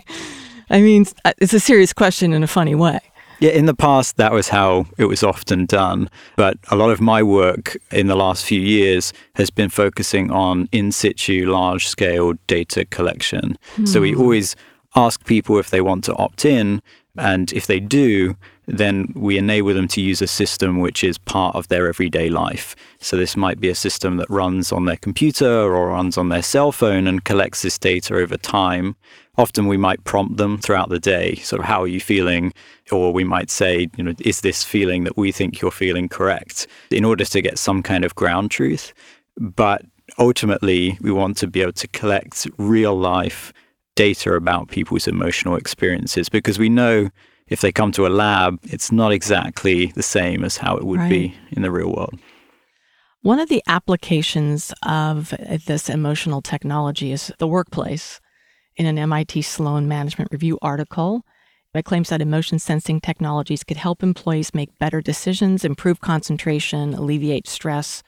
I 0.70 0.80
mean, 0.80 1.04
it's 1.38 1.52
a 1.52 1.58
serious 1.58 1.92
question 1.92 2.32
in 2.32 2.44
a 2.44 2.46
funny 2.46 2.76
way. 2.76 3.00
Yeah, 3.40 3.50
in 3.50 3.66
the 3.66 3.74
past, 3.74 4.16
that 4.18 4.30
was 4.30 4.50
how 4.50 4.86
it 4.96 5.06
was 5.06 5.24
often 5.24 5.66
done. 5.66 6.08
But 6.36 6.56
a 6.70 6.76
lot 6.76 6.90
of 6.90 7.00
my 7.00 7.20
work 7.20 7.76
in 7.90 8.06
the 8.06 8.14
last 8.14 8.44
few 8.44 8.60
years 8.60 9.12
has 9.34 9.50
been 9.50 9.70
focusing 9.70 10.30
on 10.30 10.68
in 10.70 10.92
situ, 10.92 11.50
large 11.50 11.88
scale 11.88 12.34
data 12.46 12.84
collection. 12.84 13.58
So 13.86 14.00
we 14.00 14.12
hmm. 14.12 14.20
always 14.20 14.54
ask 14.94 15.24
people 15.24 15.58
if 15.58 15.70
they 15.70 15.80
want 15.80 16.04
to 16.04 16.14
opt 16.14 16.44
in. 16.44 16.80
And 17.16 17.52
if 17.52 17.66
they 17.66 17.80
do, 17.80 18.36
then 18.68 19.10
we 19.16 19.38
enable 19.38 19.72
them 19.72 19.88
to 19.88 20.00
use 20.02 20.20
a 20.20 20.26
system 20.26 20.78
which 20.78 21.02
is 21.02 21.16
part 21.16 21.56
of 21.56 21.68
their 21.68 21.88
everyday 21.88 22.28
life. 22.28 22.76
So 23.00 23.16
this 23.16 23.34
might 23.34 23.60
be 23.60 23.70
a 23.70 23.74
system 23.74 24.18
that 24.18 24.28
runs 24.28 24.72
on 24.72 24.84
their 24.84 24.98
computer 24.98 25.50
or 25.50 25.88
runs 25.88 26.18
on 26.18 26.28
their 26.28 26.42
cell 26.42 26.70
phone 26.70 27.06
and 27.06 27.24
collects 27.24 27.62
this 27.62 27.78
data 27.78 28.14
over 28.14 28.36
time. 28.36 28.94
Often 29.38 29.68
we 29.68 29.78
might 29.78 30.04
prompt 30.04 30.36
them 30.36 30.58
throughout 30.58 30.90
the 30.90 30.98
day, 30.98 31.36
sort 31.36 31.60
of 31.60 31.66
how 31.66 31.82
are 31.82 31.88
you 31.88 32.00
feeling? 32.00 32.52
Or 32.92 33.10
we 33.12 33.24
might 33.24 33.50
say, 33.50 33.88
you 33.96 34.04
know, 34.04 34.12
is 34.20 34.42
this 34.42 34.64
feeling 34.64 35.04
that 35.04 35.16
we 35.16 35.32
think 35.32 35.60
you're 35.60 35.70
feeling 35.70 36.08
correct? 36.08 36.66
In 36.90 37.06
order 37.06 37.24
to 37.24 37.40
get 37.40 37.58
some 37.58 37.82
kind 37.82 38.04
of 38.04 38.14
ground 38.16 38.50
truth. 38.50 38.92
But 39.38 39.82
ultimately, 40.18 40.98
we 41.00 41.10
want 41.10 41.38
to 41.38 41.46
be 41.46 41.62
able 41.62 41.72
to 41.72 41.88
collect 41.88 42.46
real 42.58 42.94
life 42.94 43.52
data 43.94 44.34
about 44.34 44.68
people's 44.68 45.08
emotional 45.08 45.56
experiences 45.56 46.28
because 46.28 46.58
we 46.58 46.68
know 46.68 47.08
if 47.48 47.60
they 47.60 47.72
come 47.72 47.92
to 47.92 48.06
a 48.06 48.08
lab, 48.08 48.58
it's 48.64 48.92
not 48.92 49.12
exactly 49.12 49.86
the 49.86 50.02
same 50.02 50.44
as 50.44 50.56
how 50.56 50.76
it 50.76 50.84
would 50.84 51.00
right. 51.00 51.10
be 51.10 51.34
in 51.50 51.62
the 51.62 51.70
real 51.70 51.92
world. 51.92 52.18
One 53.22 53.40
of 53.40 53.48
the 53.48 53.62
applications 53.66 54.72
of 54.86 55.34
this 55.66 55.88
emotional 55.88 56.40
technology 56.40 57.12
is 57.12 57.32
the 57.38 57.48
workplace. 57.48 58.20
In 58.76 58.86
an 58.86 58.96
MIT 58.96 59.42
Sloan 59.42 59.88
Management 59.88 60.30
Review 60.30 60.58
article, 60.62 61.24
it 61.74 61.84
claims 61.84 62.08
that 62.08 62.22
emotion 62.22 62.58
sensing 62.58 63.00
technologies 63.00 63.64
could 63.64 63.76
help 63.76 64.02
employees 64.02 64.54
make 64.54 64.78
better 64.78 65.00
decisions, 65.00 65.64
improve 65.64 66.00
concentration, 66.00 66.94
alleviate 66.94 67.46
stress. 67.46 68.02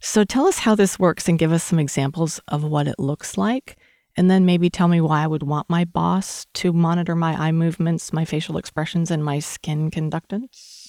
So 0.00 0.24
tell 0.24 0.46
us 0.46 0.60
how 0.60 0.74
this 0.74 0.98
works 0.98 1.28
and 1.28 1.38
give 1.38 1.52
us 1.52 1.62
some 1.62 1.78
examples 1.78 2.40
of 2.48 2.64
what 2.64 2.88
it 2.88 2.98
looks 2.98 3.36
like. 3.36 3.76
And 4.16 4.30
then 4.30 4.44
maybe 4.44 4.68
tell 4.68 4.88
me 4.88 5.00
why 5.00 5.24
I 5.24 5.26
would 5.26 5.42
want 5.42 5.70
my 5.70 5.84
boss 5.84 6.46
to 6.54 6.72
monitor 6.72 7.14
my 7.14 7.34
eye 7.34 7.52
movements, 7.52 8.12
my 8.12 8.24
facial 8.24 8.58
expressions, 8.58 9.10
and 9.10 9.24
my 9.24 9.38
skin 9.38 9.90
conductance. 9.90 10.82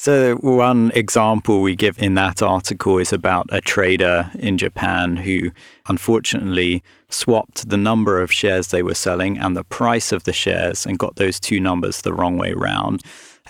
So, 0.00 0.36
one 0.36 0.90
example 0.94 1.60
we 1.60 1.76
give 1.76 1.98
in 2.02 2.14
that 2.14 2.40
article 2.40 2.96
is 2.96 3.12
about 3.12 3.48
a 3.50 3.60
trader 3.60 4.30
in 4.38 4.56
Japan 4.56 5.16
who 5.16 5.50
unfortunately 5.88 6.82
swapped 7.10 7.68
the 7.68 7.76
number 7.76 8.18
of 8.22 8.32
shares 8.32 8.68
they 8.68 8.82
were 8.82 8.94
selling 8.94 9.36
and 9.36 9.54
the 9.54 9.62
price 9.62 10.10
of 10.10 10.24
the 10.24 10.32
shares 10.32 10.86
and 10.86 10.98
got 10.98 11.16
those 11.16 11.38
two 11.38 11.60
numbers 11.60 12.00
the 12.00 12.14
wrong 12.14 12.38
way 12.38 12.54
round. 12.54 13.02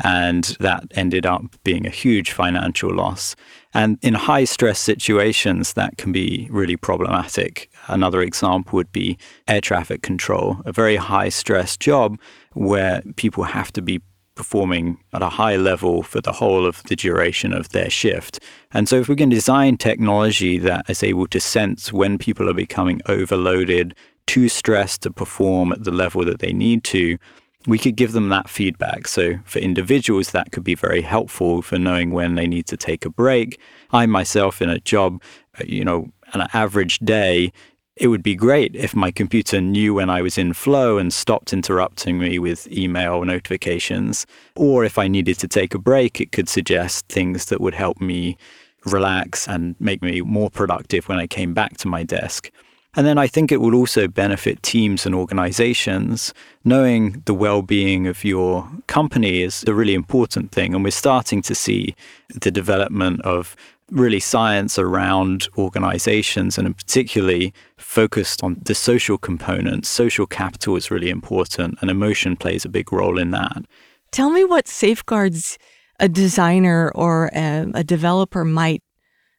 And 0.02 0.56
that 0.58 0.82
ended 0.90 1.24
up 1.24 1.44
being 1.62 1.86
a 1.86 1.90
huge 1.90 2.32
financial 2.32 2.92
loss. 2.92 3.36
And 3.72 3.98
in 4.02 4.14
high 4.14 4.44
stress 4.44 4.80
situations, 4.80 5.74
that 5.74 5.96
can 5.96 6.12
be 6.12 6.48
really 6.50 6.76
problematic. 6.76 7.70
Another 7.86 8.20
example 8.20 8.76
would 8.76 8.90
be 8.92 9.16
air 9.46 9.60
traffic 9.60 10.02
control, 10.02 10.60
a 10.64 10.72
very 10.72 10.96
high 10.96 11.28
stress 11.28 11.76
job 11.76 12.18
where 12.54 13.02
people 13.16 13.44
have 13.44 13.72
to 13.72 13.82
be 13.82 14.00
performing 14.34 14.98
at 15.12 15.22
a 15.22 15.28
high 15.28 15.56
level 15.56 16.02
for 16.02 16.20
the 16.20 16.32
whole 16.32 16.64
of 16.64 16.82
the 16.84 16.96
duration 16.96 17.52
of 17.52 17.68
their 17.70 17.90
shift. 17.90 18.40
And 18.72 18.88
so, 18.88 18.96
if 18.96 19.08
we 19.08 19.16
can 19.16 19.28
design 19.28 19.76
technology 19.76 20.58
that 20.58 20.88
is 20.88 21.02
able 21.02 21.26
to 21.28 21.40
sense 21.40 21.92
when 21.92 22.18
people 22.18 22.48
are 22.48 22.54
becoming 22.54 23.00
overloaded, 23.06 23.94
too 24.26 24.48
stressed 24.48 25.02
to 25.02 25.10
perform 25.10 25.72
at 25.72 25.84
the 25.84 25.90
level 25.90 26.24
that 26.24 26.38
they 26.38 26.52
need 26.52 26.84
to, 26.84 27.18
we 27.66 27.78
could 27.78 27.96
give 27.96 28.12
them 28.12 28.28
that 28.30 28.48
feedback. 28.48 29.06
So, 29.06 29.38
for 29.44 29.58
individuals, 29.58 30.30
that 30.30 30.52
could 30.52 30.64
be 30.64 30.74
very 30.74 31.02
helpful 31.02 31.62
for 31.62 31.78
knowing 31.78 32.10
when 32.10 32.34
they 32.34 32.46
need 32.46 32.66
to 32.66 32.76
take 32.76 33.04
a 33.04 33.10
break. 33.10 33.60
I 33.92 34.06
myself, 34.06 34.62
in 34.62 34.70
a 34.70 34.80
job, 34.80 35.22
uh, 35.60 35.64
you 35.66 35.84
know, 35.84 36.08
an 36.32 36.46
average 36.54 36.98
day, 37.00 37.52
it 37.96 38.06
would 38.06 38.22
be 38.22 38.34
great 38.34 38.74
if 38.74 38.94
my 38.94 39.10
computer 39.10 39.60
knew 39.60 39.92
when 39.92 40.08
I 40.08 40.22
was 40.22 40.38
in 40.38 40.54
flow 40.54 40.96
and 40.96 41.12
stopped 41.12 41.52
interrupting 41.52 42.18
me 42.18 42.38
with 42.38 42.66
email 42.72 43.22
notifications. 43.24 44.26
Or 44.56 44.84
if 44.84 44.96
I 44.96 45.06
needed 45.06 45.38
to 45.40 45.48
take 45.48 45.74
a 45.74 45.78
break, 45.78 46.18
it 46.18 46.32
could 46.32 46.48
suggest 46.48 47.08
things 47.08 47.46
that 47.46 47.60
would 47.60 47.74
help 47.74 48.00
me 48.00 48.38
relax 48.86 49.46
and 49.46 49.76
make 49.78 50.00
me 50.02 50.22
more 50.22 50.48
productive 50.48 51.08
when 51.08 51.18
I 51.18 51.26
came 51.26 51.52
back 51.52 51.76
to 51.78 51.88
my 51.88 52.02
desk. 52.02 52.50
And 52.96 53.06
then 53.06 53.18
I 53.18 53.28
think 53.28 53.52
it 53.52 53.60
will 53.60 53.74
also 53.74 54.08
benefit 54.08 54.62
teams 54.62 55.06
and 55.06 55.14
organizations. 55.14 56.34
Knowing 56.64 57.22
the 57.24 57.34
well 57.34 57.62
being 57.62 58.06
of 58.06 58.24
your 58.24 58.68
company 58.88 59.42
is 59.42 59.64
a 59.66 59.74
really 59.74 59.94
important 59.94 60.50
thing. 60.50 60.74
And 60.74 60.82
we're 60.82 60.90
starting 60.90 61.40
to 61.42 61.54
see 61.54 61.94
the 62.34 62.50
development 62.50 63.20
of 63.22 63.54
really 63.90 64.20
science 64.20 64.78
around 64.78 65.48
organizations 65.58 66.58
and 66.58 66.76
particularly 66.76 67.52
focused 67.76 68.42
on 68.42 68.60
the 68.62 68.74
social 68.74 69.18
component. 69.18 69.86
Social 69.86 70.26
capital 70.26 70.76
is 70.76 70.90
really 70.90 71.10
important 71.10 71.78
and 71.80 71.90
emotion 71.90 72.36
plays 72.36 72.64
a 72.64 72.68
big 72.68 72.92
role 72.92 73.18
in 73.18 73.30
that. 73.32 73.64
Tell 74.12 74.30
me 74.30 74.44
what 74.44 74.68
safeguards 74.68 75.58
a 75.98 76.08
designer 76.08 76.90
or 76.94 77.30
a, 77.34 77.66
a 77.74 77.84
developer 77.84 78.44
might 78.44 78.82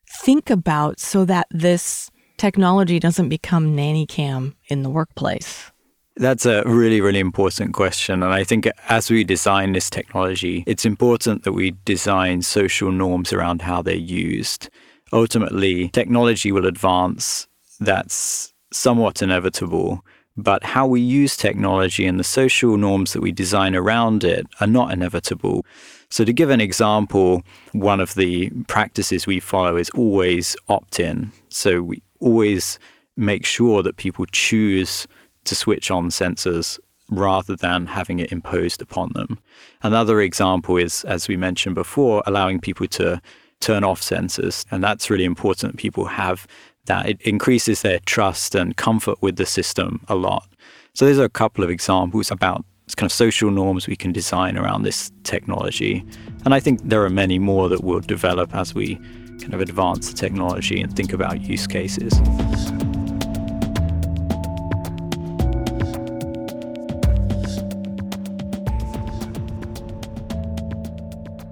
think 0.08 0.50
about 0.50 1.00
so 1.00 1.26
that 1.26 1.48
this 1.50 2.11
technology 2.42 3.00
doesn't 3.00 3.30
become 3.30 3.76
nanny 3.76 4.08
cam 4.08 4.56
in 4.68 4.82
the 4.82 4.90
workplace. 4.90 5.72
That's 6.16 6.46
a 6.48 6.64
really, 6.66 7.00
really 7.00 7.20
important 7.20 7.74
question. 7.74 8.24
And 8.24 8.34
I 8.34 8.44
think 8.44 8.68
as 8.90 9.12
we 9.12 9.24
design 9.24 9.74
this 9.74 9.92
technology, 9.92 10.64
it's 10.66 10.84
important 10.84 11.44
that 11.44 11.54
we 11.54 11.76
design 11.86 12.42
social 12.42 12.92
norms 12.92 13.32
around 13.32 13.62
how 13.62 13.84
they're 13.84 13.96
used. 13.96 14.70
Ultimately, 15.14 15.90
technology 15.90 16.52
will 16.52 16.66
advance. 16.66 17.48
That's 17.80 18.54
somewhat 18.74 19.22
inevitable. 19.22 20.04
But 20.36 20.64
how 20.64 20.88
we 20.88 21.00
use 21.00 21.38
technology 21.38 22.08
and 22.08 22.20
the 22.20 22.24
social 22.24 22.76
norms 22.76 23.14
that 23.14 23.22
we 23.22 23.32
design 23.32 23.76
around 23.76 24.24
it 24.24 24.48
are 24.60 24.68
not 24.68 24.92
inevitable. 24.92 25.64
So, 26.10 26.26
to 26.26 26.34
give 26.34 26.50
an 26.50 26.62
example, 26.62 27.44
one 27.74 28.00
of 28.00 28.16
the 28.16 28.50
practices 28.68 29.28
we 29.28 29.40
follow 29.40 29.78
is 29.78 29.90
always 29.92 30.56
opt 30.68 31.00
in. 31.00 31.32
So, 31.50 31.82
we 31.84 32.02
always 32.22 32.80
make 33.18 33.46
sure 33.46 33.84
that 33.84 33.98
people 33.98 34.26
choose 34.32 35.08
to 35.46 35.56
switch 35.56 35.92
on 35.92 36.10
sensors 36.10 36.80
rather 37.10 37.56
than 37.56 37.88
having 37.88 38.20
it 38.20 38.32
imposed 38.32 38.82
upon 38.82 39.12
them. 39.14 39.38
Another 39.84 40.22
example 40.22 40.78
is, 40.78 41.04
as 41.04 41.28
we 41.28 41.36
mentioned 41.36 41.76
before, 41.76 42.24
allowing 42.26 42.60
people 42.60 42.88
to 42.88 43.22
turn 43.60 43.84
off 43.84 44.02
sensors. 44.02 44.66
And 44.72 44.84
that's 44.84 45.10
really 45.10 45.26
important. 45.26 45.74
that 45.74 45.78
People 45.78 46.06
have 46.06 46.48
that. 46.86 47.08
It 47.08 47.22
increases 47.22 47.82
their 47.82 48.00
trust 48.00 48.56
and 48.56 48.76
comfort 48.78 49.22
with 49.22 49.36
the 49.36 49.46
system 49.46 50.04
a 50.08 50.16
lot. 50.16 50.48
So, 50.94 51.06
these 51.06 51.20
are 51.20 51.26
a 51.26 51.30
couple 51.30 51.64
of 51.64 51.70
examples 51.70 52.32
about 52.32 52.66
kind 52.96 53.08
of 53.08 53.14
social 53.14 53.52
norms 53.52 53.88
we 53.88 53.96
can 53.96 54.12
design 54.12 54.58
around 54.58 54.84
this 54.84 55.12
technology. 55.24 56.06
And 56.44 56.56
I 56.56 56.60
think 56.60 56.82
there 56.84 57.04
are 57.04 57.10
many 57.10 57.38
more 57.38 57.70
that 57.70 57.84
will 57.84 58.00
develop 58.00 58.56
as 58.56 58.74
we 58.74 58.96
kind 59.42 59.54
of 59.54 59.62
advance 59.62 60.12
the 60.12 60.18
technology 60.18 60.82
and 60.82 60.96
think 60.96 61.14
about 61.14 61.42
use 61.42 61.68
cases. 61.68 62.14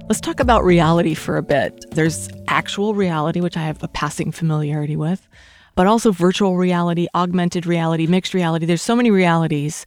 Let's 0.10 0.22
talk 0.22 0.40
about 0.40 0.64
reality 0.64 1.14
for 1.14 1.38
a 1.38 1.44
bit. 1.44 1.86
There's 1.92 2.28
actual 2.48 2.96
reality, 2.96 3.42
which 3.42 3.56
I 3.56 3.62
have 3.62 3.84
a 3.84 3.88
passing 3.88 4.32
familiarity 4.32 4.96
with, 4.96 5.28
but 5.76 5.86
also 5.86 6.12
virtual 6.12 6.58
reality, 6.58 7.08
augmented 7.14 7.68
reality, 7.68 8.08
mixed 8.08 8.34
reality. 8.34 8.66
There's 8.66 8.82
so 8.82 8.96
many 8.96 9.12
realities. 9.12 9.86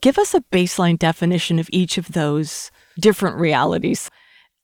Give 0.00 0.18
us 0.18 0.32
a 0.32 0.40
baseline 0.40 0.98
definition 0.98 1.58
of 1.58 1.68
each 1.70 1.98
of 1.98 2.12
those 2.12 2.70
different 2.98 3.36
realities 3.36 4.08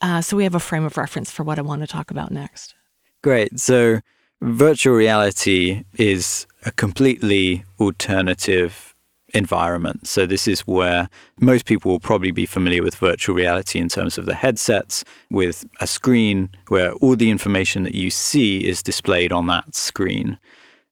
uh, 0.00 0.20
so 0.20 0.36
we 0.36 0.44
have 0.44 0.54
a 0.54 0.60
frame 0.60 0.84
of 0.84 0.96
reference 0.96 1.30
for 1.30 1.42
what 1.42 1.58
I 1.58 1.62
want 1.62 1.82
to 1.82 1.86
talk 1.86 2.10
about 2.10 2.30
next. 2.30 2.74
Great. 3.22 3.60
So, 3.60 4.00
virtual 4.40 4.94
reality 4.94 5.84
is 5.94 6.46
a 6.64 6.72
completely 6.72 7.64
alternative 7.78 8.94
environment. 9.34 10.06
So, 10.06 10.24
this 10.26 10.48
is 10.48 10.60
where 10.62 11.08
most 11.38 11.66
people 11.66 11.90
will 11.90 12.00
probably 12.00 12.30
be 12.30 12.46
familiar 12.46 12.82
with 12.82 12.94
virtual 12.94 13.34
reality 13.34 13.78
in 13.78 13.88
terms 13.88 14.16
of 14.16 14.24
the 14.24 14.34
headsets 14.34 15.04
with 15.30 15.66
a 15.80 15.86
screen 15.86 16.48
where 16.68 16.92
all 16.94 17.16
the 17.16 17.30
information 17.30 17.82
that 17.82 17.94
you 17.94 18.10
see 18.10 18.66
is 18.66 18.82
displayed 18.82 19.32
on 19.32 19.46
that 19.48 19.74
screen. 19.74 20.38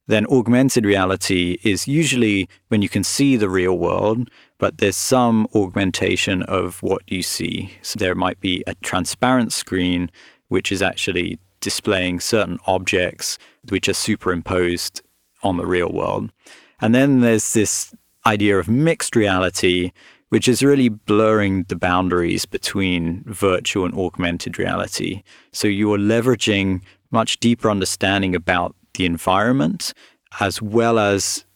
Then, 0.08 0.26
augmented 0.26 0.84
reality 0.84 1.58
is 1.62 1.86
usually 1.86 2.48
when 2.68 2.82
you 2.82 2.88
can 2.88 3.04
see 3.04 3.36
the 3.36 3.48
real 3.48 3.78
world, 3.78 4.28
but 4.58 4.78
there's 4.78 4.96
some 4.96 5.46
augmentation 5.54 6.42
of 6.44 6.82
what 6.82 7.02
you 7.06 7.22
see. 7.22 7.74
So, 7.82 7.98
there 7.98 8.14
might 8.14 8.40
be 8.40 8.64
a 8.66 8.74
transparent 8.76 9.52
screen, 9.52 10.10
which 10.48 10.72
is 10.72 10.82
actually 10.82 11.38
displaying 11.60 12.20
certain 12.20 12.58
objects 12.66 13.38
which 13.68 13.88
are 13.88 13.94
superimposed 13.94 15.02
on 15.42 15.58
the 15.58 15.66
real 15.66 15.92
world. 15.92 16.32
And 16.80 16.94
then 16.94 17.20
there's 17.20 17.52
this 17.52 17.94
idea 18.24 18.58
of 18.58 18.68
mixed 18.68 19.14
reality, 19.14 19.92
which 20.30 20.48
is 20.48 20.62
really 20.62 20.88
blurring 20.88 21.64
the 21.64 21.76
boundaries 21.76 22.46
between 22.46 23.24
virtual 23.26 23.84
and 23.84 23.94
augmented 23.94 24.58
reality. 24.58 25.22
So 25.52 25.68
you're 25.68 25.98
leveraging 25.98 26.82
much 27.10 27.40
deeper 27.40 27.70
understanding 27.70 28.34
about 28.34 28.74
the 28.98 29.06
environment 29.06 29.94
as 30.40 30.60
well 30.60 30.98
as 30.98 31.46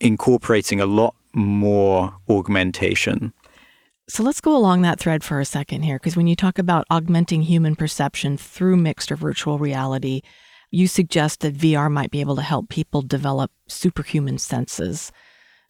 incorporating 0.00 0.80
a 0.80 0.86
lot 0.86 1.14
more 1.34 2.14
augmentation. 2.28 3.32
So 4.08 4.22
let's 4.22 4.40
go 4.40 4.56
along 4.56 4.82
that 4.82 4.98
thread 4.98 5.22
for 5.22 5.38
a 5.40 5.44
second 5.44 5.82
here, 5.82 5.96
because 5.96 6.16
when 6.16 6.26
you 6.26 6.36
talk 6.36 6.58
about 6.58 6.86
augmenting 6.90 7.42
human 7.42 7.76
perception 7.76 8.36
through 8.36 8.76
mixed 8.76 9.12
or 9.12 9.16
virtual 9.16 9.58
reality, 9.58 10.22
you 10.70 10.88
suggest 10.88 11.40
that 11.40 11.54
VR 11.54 11.90
might 11.90 12.10
be 12.10 12.20
able 12.20 12.36
to 12.36 12.42
help 12.42 12.68
people 12.68 13.02
develop 13.02 13.50
superhuman 13.68 14.38
senses. 14.38 15.12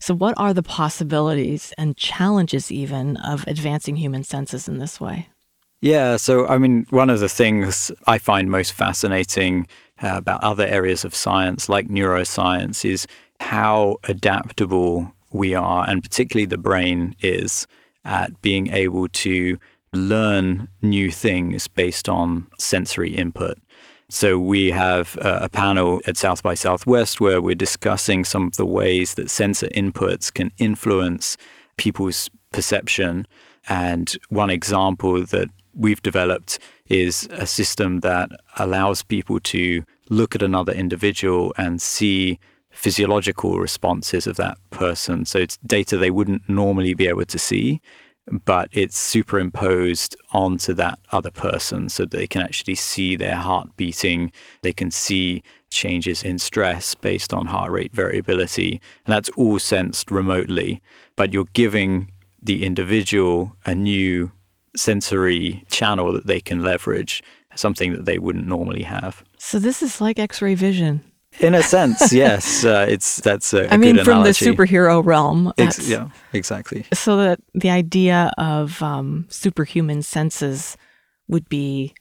So, 0.01 0.15
what 0.15 0.35
are 0.39 0.55
the 0.55 0.63
possibilities 0.63 1.73
and 1.77 1.97
challenges, 1.97 2.73
even, 2.73 3.17
of 3.19 3.47
advancing 3.47 3.97
human 3.97 4.25
senses 4.25 4.67
in 4.67 4.79
this 4.79 5.01
way? 5.01 5.29
Yeah, 5.81 6.17
so 6.17 6.47
I 6.47 6.59
mean, 6.59 6.87
one 6.91 7.11
of 7.11 7.21
the 7.21 7.29
things 7.29 7.91
I 8.07 8.19
find 8.19 8.51
most 8.51 8.73
fascinating 8.73 9.67
uh, 10.03 10.17
about 10.17 10.43
other 10.43 10.67
areas 10.67 11.05
of 11.05 11.15
science, 11.15 11.69
like 11.69 11.89
neuroscience, 11.89 12.85
is 12.85 13.07
how 13.41 13.97
adaptable 14.05 15.13
we 15.33 15.55
are, 15.55 15.89
and 15.89 16.03
particularly 16.03 16.47
the 16.47 16.59
brain 16.59 17.15
is 17.21 17.67
at 18.05 18.41
being 18.43 18.69
able 18.69 19.09
to 19.09 19.59
learn 19.93 20.69
new 20.81 21.11
things 21.11 21.69
based 21.69 22.09
on 22.09 22.47
sensory 22.59 23.15
input. 23.15 23.59
So 24.09 24.39
we 24.39 24.71
have 24.71 25.17
a 25.23 25.49
panel 25.49 26.03
at 26.07 26.19
South 26.19 26.43
by 26.43 26.55
Southwest 26.55 27.21
where 27.21 27.41
we're 27.41 27.55
discussing 27.55 28.25
some 28.25 28.47
of 28.47 28.57
the 28.57 28.67
ways 28.67 29.15
that 29.15 29.31
sensor 29.31 29.69
inputs 29.69 30.33
can 30.33 30.51
influence 30.59 31.39
people's 31.79 32.29
perception. 32.53 33.27
And 33.69 34.15
one 34.29 34.51
example 34.51 35.25
that 35.25 35.49
we've 35.75 36.03
developed 36.03 36.59
is 36.87 37.29
a 37.33 37.47
system 37.47 38.01
that 38.01 38.31
allows 38.59 39.03
people 39.03 39.41
to 39.41 39.85
look 40.11 40.35
at 40.35 40.43
another 40.43 40.73
individual 40.73 41.55
and 41.57 41.81
see 41.81 42.39
physiological 42.71 43.59
responses 43.59 44.27
of 44.27 44.37
that 44.37 44.59
person. 44.71 45.25
So 45.25 45.39
it's 45.39 45.59
data 45.59 45.97
they 45.97 46.11
wouldn't 46.11 46.49
normally 46.49 46.95
be 46.95 47.07
able 47.07 47.27
to 47.27 47.39
see, 47.39 47.81
but 48.45 48.69
it's 48.73 48.97
superimposed 48.97 50.17
onto 50.33 50.73
that 50.75 50.99
other 51.11 51.31
person 51.31 51.89
so 51.89 52.05
they 52.05 52.27
can 52.27 52.43
actually 52.43 52.77
see 52.77 53.17
their 53.17 53.37
heart 53.37 53.77
beating. 53.77 54.33
They 54.63 54.73
can 54.73 54.91
see 54.91 55.43
changes 55.71 56.23
in 56.23 56.39
stress 56.39 56.95
based 56.95 57.33
on 57.33 57.47
heart 57.47 57.71
rate 57.71 57.93
variability. 57.93 58.81
And 59.07 59.13
that's 59.13 59.31
all 59.31 59.59
sensed 59.59 60.11
remotely, 60.11 60.83
but 61.17 61.33
you're 61.33 61.47
giving 61.53 62.11
the 62.43 62.65
individual 62.65 63.57
a 63.65 63.75
new 63.75 64.33
sensory 64.77 65.65
channel 65.71 66.13
that 66.13 66.27
they 66.27 66.41
can 66.41 66.63
leverage, 66.63 67.23
something 67.55 67.93
that 67.93 68.05
they 68.05 68.19
wouldn't 68.19 68.47
normally 68.47 68.83
have. 68.83 69.23
So 69.39 69.59
this 69.59 69.83
is 69.83 70.01
like 70.01 70.19
X-ray 70.19 70.55
vision. 70.55 71.03
In 71.41 71.55
a 71.55 71.63
sense, 71.63 72.13
yes, 72.25 72.65
uh, 72.65 72.87
it's 72.89 73.17
that's 73.21 73.55
a, 73.55 73.65
a 73.65 73.69
I 73.71 73.77
mean, 73.79 73.97
from 73.99 74.09
analogy. 74.19 74.45
the 74.45 74.53
superhero 74.53 75.05
realm. 75.05 75.53
Ex- 75.57 75.89
yeah, 75.89 76.11
exactly. 76.33 76.85
So 76.93 77.17
that 77.17 77.41
the 77.55 77.71
idea 77.71 78.33
of 78.37 78.83
um, 78.83 79.27
superhuman 79.31 80.03
senses 80.03 80.77
would 81.29 81.49
be 81.49 81.95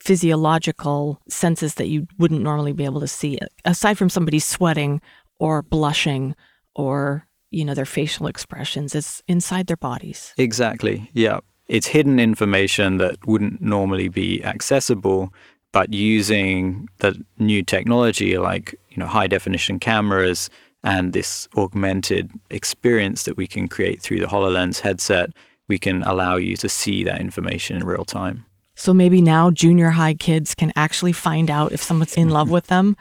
physiological 0.00 1.20
senses 1.28 1.74
that 1.74 1.88
you 1.88 2.06
wouldn't 2.18 2.40
normally 2.40 2.72
be 2.72 2.84
able 2.84 3.00
to 3.00 3.08
see, 3.08 3.38
aside 3.64 3.98
from 3.98 4.08
somebody 4.08 4.38
sweating 4.38 5.02
or 5.38 5.62
blushing 5.62 6.34
or 6.74 7.26
you 7.50 7.64
know 7.64 7.74
their 7.74 7.84
facial 7.84 8.26
expressions. 8.26 8.94
It's 8.94 9.22
inside 9.28 9.66
their 9.66 9.76
bodies. 9.76 10.32
Exactly. 10.38 11.10
Yeah, 11.12 11.40
it's 11.68 11.86
hidden 11.86 12.18
information 12.18 12.96
that 12.98 13.16
wouldn't 13.26 13.60
normally 13.60 14.08
be 14.08 14.42
accessible 14.44 15.32
but 15.72 15.92
using 15.92 16.88
the 16.98 17.22
new 17.38 17.62
technology 17.62 18.38
like 18.38 18.74
you 18.90 18.96
know 18.96 19.06
high 19.06 19.26
definition 19.26 19.78
cameras 19.78 20.50
and 20.84 21.12
this 21.12 21.48
augmented 21.56 22.30
experience 22.50 23.24
that 23.24 23.36
we 23.36 23.46
can 23.46 23.68
create 23.68 24.00
through 24.00 24.20
the 24.20 24.26
HoloLens 24.26 24.80
headset, 24.80 25.30
we 25.66 25.78
can 25.78 26.02
allow 26.04 26.36
you 26.36 26.56
to 26.56 26.68
see 26.68 27.04
that 27.04 27.20
information 27.20 27.76
in 27.76 27.84
real 27.84 28.04
time. 28.04 28.44
So 28.74 28.94
maybe 28.94 29.20
now 29.20 29.50
junior 29.50 29.90
high 29.90 30.14
kids 30.14 30.54
can 30.54 30.72
actually 30.76 31.12
find 31.12 31.50
out 31.50 31.72
if 31.72 31.82
someone's 31.82 32.16
in 32.16 32.30
love 32.30 32.48
with 32.48 32.68
them 32.68 32.96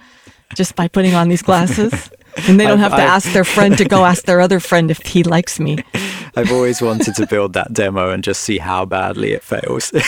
just 0.55 0.75
by 0.75 0.87
putting 0.87 1.13
on 1.13 1.29
these 1.29 1.43
glasses. 1.43 2.09
And 2.47 2.59
they 2.59 2.65
don't 2.65 2.79
have 2.79 2.95
to 2.95 3.01
ask 3.01 3.31
their 3.33 3.43
friend 3.43 3.77
to 3.77 3.85
go 3.85 4.05
ask 4.11 4.25
their 4.25 4.41
other 4.41 4.59
friend 4.59 4.91
if 4.91 5.05
he 5.05 5.23
likes 5.23 5.59
me. 5.59 5.79
I've 6.35 6.51
always 6.51 6.81
wanted 6.81 7.15
to 7.15 7.27
build 7.27 7.53
that 7.53 7.73
demo 7.73 8.11
and 8.11 8.23
just 8.23 8.41
see 8.41 8.57
how 8.57 8.85
badly 8.85 9.33
it 9.33 9.43
fails. 9.43 9.91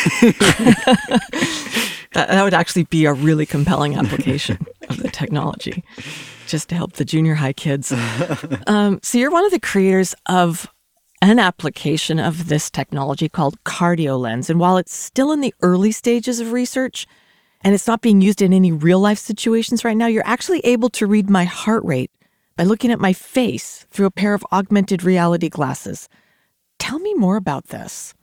That, 2.13 2.29
that 2.29 2.43
would 2.43 2.55
actually 2.55 2.85
be 2.85 3.05
a 3.05 3.13
really 3.13 3.45
compelling 3.45 3.95
application 3.95 4.65
of 4.89 4.97
the 4.97 5.09
technology, 5.09 5.83
just 6.47 6.67
to 6.69 6.75
help 6.75 6.93
the 6.93 7.05
junior 7.05 7.35
high 7.35 7.53
kids. 7.53 7.93
Um, 8.65 8.99
so 9.03 9.19
you're 9.19 9.29
one 9.29 9.45
of 9.45 9.51
the 9.51 9.59
creators 9.59 10.15
of 10.25 10.67
an 11.21 11.37
application 11.37 12.17
of 12.19 12.47
this 12.47 12.71
technology 12.71 13.29
called 13.29 13.63
CardioLens. 13.63 14.49
And 14.49 14.59
while 14.59 14.77
it's 14.77 14.93
still 14.93 15.31
in 15.31 15.41
the 15.41 15.53
early 15.61 15.91
stages 15.91 16.39
of 16.39 16.51
research 16.51 17.05
and 17.61 17.75
it's 17.75 17.87
not 17.87 18.01
being 18.01 18.21
used 18.21 18.41
in 18.41 18.53
any 18.53 18.71
real 18.71 18.99
life 18.99 19.19
situations 19.19 19.83
right 19.83 19.97
now, 19.97 20.07
you're 20.07 20.25
actually 20.25 20.61
able 20.61 20.89
to 20.91 21.05
read 21.05 21.29
my 21.29 21.43
heart 21.43 21.83
rate 21.83 22.09
by 22.59 22.65
looking 22.65 22.91
at 22.91 22.99
my 22.99 23.13
face 23.13 23.85
through 23.89 24.05
a 24.05 24.11
pair 24.11 24.33
of 24.33 24.45
augmented 24.51 25.01
reality 25.01 25.47
glasses. 25.47 26.09
Tell 26.77 26.99
me 26.99 27.13
more 27.13 27.37
about 27.37 27.67
this. 27.67 28.13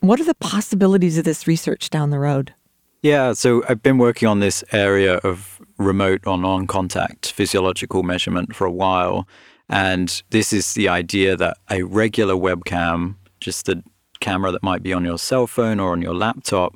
What 0.00 0.20
are 0.20 0.24
the 0.24 0.34
possibilities 0.34 1.16
of 1.16 1.24
this 1.24 1.46
research 1.46 1.88
down 1.88 2.10
the 2.10 2.18
road? 2.18 2.52
Yeah, 3.00 3.32
so 3.32 3.64
I've 3.66 3.82
been 3.82 3.96
working 3.96 4.28
on 4.28 4.40
this 4.40 4.62
area 4.70 5.14
of 5.24 5.62
remote 5.78 6.26
or 6.26 6.36
non 6.36 6.66
contact 6.66 7.32
physiological 7.32 8.02
measurement 8.02 8.54
for 8.54 8.66
a 8.66 8.70
while. 8.70 9.26
And 9.70 10.22
this 10.28 10.52
is 10.52 10.74
the 10.74 10.90
idea 10.90 11.34
that 11.34 11.56
a 11.70 11.82
regular 11.84 12.34
webcam, 12.34 13.14
just 13.40 13.66
a 13.66 13.82
camera 14.20 14.52
that 14.52 14.62
might 14.62 14.82
be 14.82 14.92
on 14.92 15.06
your 15.06 15.18
cell 15.18 15.46
phone 15.46 15.80
or 15.80 15.92
on 15.92 16.02
your 16.02 16.14
laptop, 16.14 16.74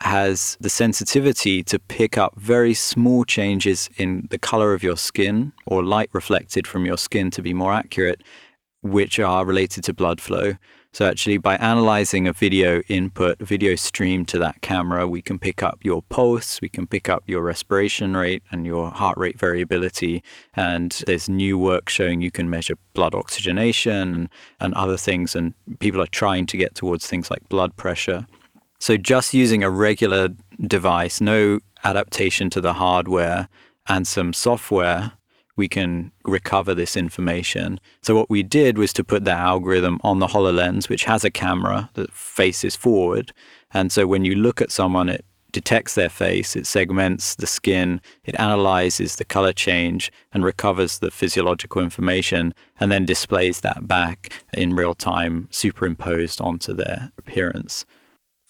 has 0.00 0.56
the 0.60 0.70
sensitivity 0.70 1.62
to 1.64 1.78
pick 1.78 2.16
up 2.16 2.34
very 2.36 2.74
small 2.74 3.24
changes 3.24 3.90
in 3.96 4.28
the 4.30 4.38
color 4.38 4.72
of 4.72 4.82
your 4.82 4.96
skin 4.96 5.52
or 5.66 5.82
light 5.82 6.08
reflected 6.12 6.66
from 6.66 6.86
your 6.86 6.96
skin 6.96 7.30
to 7.32 7.42
be 7.42 7.52
more 7.52 7.72
accurate, 7.72 8.22
which 8.82 9.18
are 9.18 9.44
related 9.44 9.82
to 9.84 9.92
blood 9.92 10.20
flow. 10.20 10.54
So 10.92 11.06
actually, 11.06 11.36
by 11.38 11.56
analyzing 11.56 12.26
a 12.26 12.32
video 12.32 12.80
input, 12.88 13.38
video 13.40 13.74
stream 13.74 14.24
to 14.26 14.38
that 14.38 14.62
camera, 14.62 15.06
we 15.06 15.20
can 15.20 15.38
pick 15.38 15.62
up 15.62 15.78
your 15.82 16.02
pulse, 16.02 16.60
we 16.62 16.68
can 16.68 16.86
pick 16.86 17.08
up 17.08 17.24
your 17.26 17.42
respiration 17.42 18.16
rate 18.16 18.42
and 18.50 18.64
your 18.64 18.90
heart 18.90 19.18
rate 19.18 19.38
variability. 19.38 20.22
And 20.54 20.92
there's 21.06 21.28
new 21.28 21.58
work 21.58 21.88
showing 21.90 22.22
you 22.22 22.30
can 22.30 22.48
measure 22.48 22.74
blood 22.94 23.14
oxygenation 23.14 24.30
and, 24.60 24.74
other 24.74 24.96
things. 24.96 25.36
And 25.36 25.54
people 25.78 26.00
are 26.00 26.06
trying 26.06 26.46
to 26.46 26.56
get 26.56 26.74
towards 26.74 27.06
things 27.06 27.30
like 27.30 27.48
blood 27.48 27.76
pressure. 27.76 28.26
So 28.78 28.96
just 28.96 29.34
using 29.34 29.62
a 29.62 29.70
regular 29.70 30.28
device, 30.66 31.20
no 31.20 31.60
adaptation 31.84 32.50
to 32.50 32.60
the 32.60 32.74
hardware 32.74 33.48
and 33.86 34.06
some 34.06 34.32
software 34.32 35.12
we 35.56 35.68
can 35.68 36.12
recover 36.24 36.72
this 36.72 36.96
information. 36.96 37.80
So 38.02 38.14
what 38.14 38.30
we 38.30 38.44
did 38.44 38.78
was 38.78 38.92
to 38.92 39.02
put 39.02 39.24
that 39.24 39.38
algorithm 39.38 39.98
on 40.04 40.20
the 40.20 40.28
HoloLens, 40.28 40.88
which 40.88 41.04
has 41.04 41.24
a 41.24 41.30
camera 41.30 41.90
that 41.94 42.12
faces 42.12 42.76
forward. 42.76 43.32
And 43.74 43.90
so 43.90 44.06
when 44.06 44.24
you 44.24 44.36
look 44.36 44.62
at 44.62 44.70
someone, 44.70 45.08
it 45.08 45.24
detects 45.50 45.94
their 45.94 46.08
face, 46.08 46.54
it 46.54 46.66
segments 46.66 47.34
the 47.34 47.46
skin, 47.46 48.00
it 48.22 48.38
analyzes 48.38 49.16
the 49.16 49.24
color 49.24 49.52
change 49.52 50.12
and 50.32 50.44
recovers 50.44 51.00
the 51.00 51.10
physiological 51.10 51.82
information 51.82 52.54
and 52.78 52.92
then 52.92 53.04
displays 53.04 53.60
that 53.62 53.88
back 53.88 54.32
in 54.52 54.76
real 54.76 54.94
time, 54.94 55.48
superimposed 55.50 56.40
onto 56.40 56.72
their 56.72 57.10
appearance. 57.18 57.84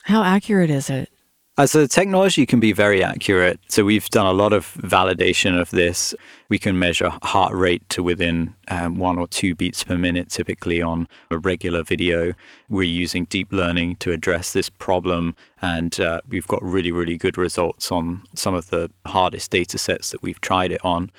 How 0.08 0.24
accurate 0.24 0.70
is 0.70 0.88
it? 0.88 1.10
Uh, 1.58 1.66
so 1.66 1.82
the 1.82 1.88
technology 1.88 2.46
can 2.46 2.60
be 2.60 2.72
very 2.72 3.04
accurate. 3.04 3.60
So 3.68 3.84
we've 3.84 4.08
done 4.08 4.24
a 4.24 4.32
lot 4.32 4.54
of 4.54 4.72
validation 4.78 5.60
of 5.60 5.68
this. 5.70 6.14
We 6.50 6.58
can 6.58 6.78
measure 6.78 7.12
heart 7.22 7.52
rate 7.52 7.86
to 7.90 8.02
within 8.02 8.54
um, 8.68 8.96
one 8.96 9.18
or 9.18 9.28
two 9.28 9.54
beats 9.54 9.84
per 9.84 9.98
minute, 9.98 10.30
typically 10.30 10.80
on 10.80 11.06
a 11.30 11.36
regular 11.36 11.82
video. 11.82 12.32
We're 12.70 12.84
using 12.84 13.26
deep 13.26 13.52
learning 13.52 13.96
to 13.96 14.12
address 14.12 14.54
this 14.54 14.70
problem, 14.70 15.36
and 15.60 16.00
uh, 16.00 16.22
we've 16.26 16.46
got 16.46 16.62
really, 16.62 16.90
really 16.90 17.18
good 17.18 17.36
results 17.36 17.92
on 17.92 18.22
some 18.34 18.54
of 18.54 18.70
the 18.70 18.90
hardest 19.04 19.50
data 19.50 19.76
sets 19.76 20.10
that 20.10 20.22
we've 20.22 20.40
tried 20.40 20.72
it 20.72 20.82
on. 20.82 21.10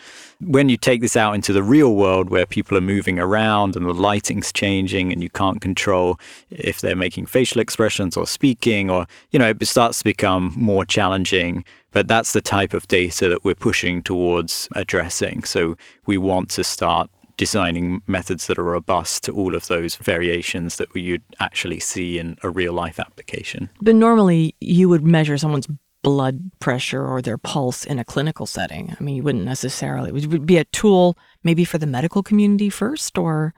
When 0.41 0.67
you 0.67 0.77
take 0.77 1.01
this 1.01 1.15
out 1.15 1.35
into 1.35 1.53
the 1.53 1.63
real 1.63 1.95
world 1.95 2.29
where 2.29 2.47
people 2.47 2.75
are 2.77 2.81
moving 2.81 3.19
around 3.19 3.75
and 3.75 3.85
the 3.85 3.93
lighting's 3.93 4.51
changing 4.51 5.11
and 5.11 5.21
you 5.21 5.29
can't 5.29 5.61
control 5.61 6.19
if 6.49 6.81
they're 6.81 6.95
making 6.95 7.27
facial 7.27 7.61
expressions 7.61 8.17
or 8.17 8.25
speaking, 8.25 8.89
or, 8.89 9.05
you 9.29 9.37
know, 9.37 9.49
it 9.49 9.65
starts 9.67 9.99
to 9.99 10.03
become 10.05 10.53
more 10.55 10.85
challenging 10.85 11.63
but 11.91 12.07
that's 12.07 12.33
the 12.33 12.41
type 12.41 12.73
of 12.73 12.87
data 12.87 13.29
that 13.29 13.43
we're 13.43 13.55
pushing 13.55 14.01
towards 14.03 14.67
addressing. 14.75 15.43
So 15.43 15.75
we 16.05 16.17
want 16.17 16.49
to 16.51 16.63
start 16.63 17.09
designing 17.37 18.01
methods 18.05 18.47
that 18.47 18.59
are 18.59 18.63
robust 18.63 19.23
to 19.23 19.31
all 19.31 19.55
of 19.55 19.67
those 19.67 19.95
variations 19.95 20.75
that 20.75 20.93
you'd 20.93 21.23
actually 21.39 21.79
see 21.79 22.19
in 22.19 22.37
a 22.43 22.49
real 22.49 22.73
life 22.73 22.99
application. 22.99 23.69
But 23.81 23.95
normally 23.95 24.55
you 24.59 24.89
would 24.89 25.03
measure 25.03 25.37
someone's 25.37 25.67
blood 26.01 26.51
pressure 26.59 27.05
or 27.05 27.21
their 27.21 27.37
pulse 27.37 27.85
in 27.85 27.97
a 27.97 28.05
clinical 28.05 28.45
setting. 28.45 28.95
I 28.99 29.03
mean, 29.03 29.15
you 29.15 29.23
wouldn't 29.23 29.45
necessarily. 29.45 30.09
It 30.09 30.27
would 30.27 30.45
be 30.45 30.57
a 30.57 30.65
tool 30.65 31.17
maybe 31.43 31.63
for 31.63 31.77
the 31.77 31.87
medical 31.87 32.23
community 32.23 32.69
first 32.69 33.17
or 33.17 33.53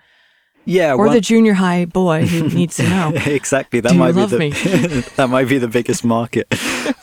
yeah, 0.65 0.93
or 0.93 1.05
well, 1.05 1.13
the 1.13 1.21
junior 1.21 1.53
high 1.53 1.85
boy 1.85 2.25
who 2.25 2.49
needs 2.55 2.77
to 2.77 2.83
know. 2.83 3.13
exactly. 3.25 3.79
That 3.79 3.93
Do 3.93 3.97
might 3.97 4.15
be 4.15 4.25
the 4.25 5.11
that 5.15 5.29
might 5.29 5.47
be 5.47 5.57
the 5.57 5.67
biggest 5.67 6.03
market. 6.03 6.47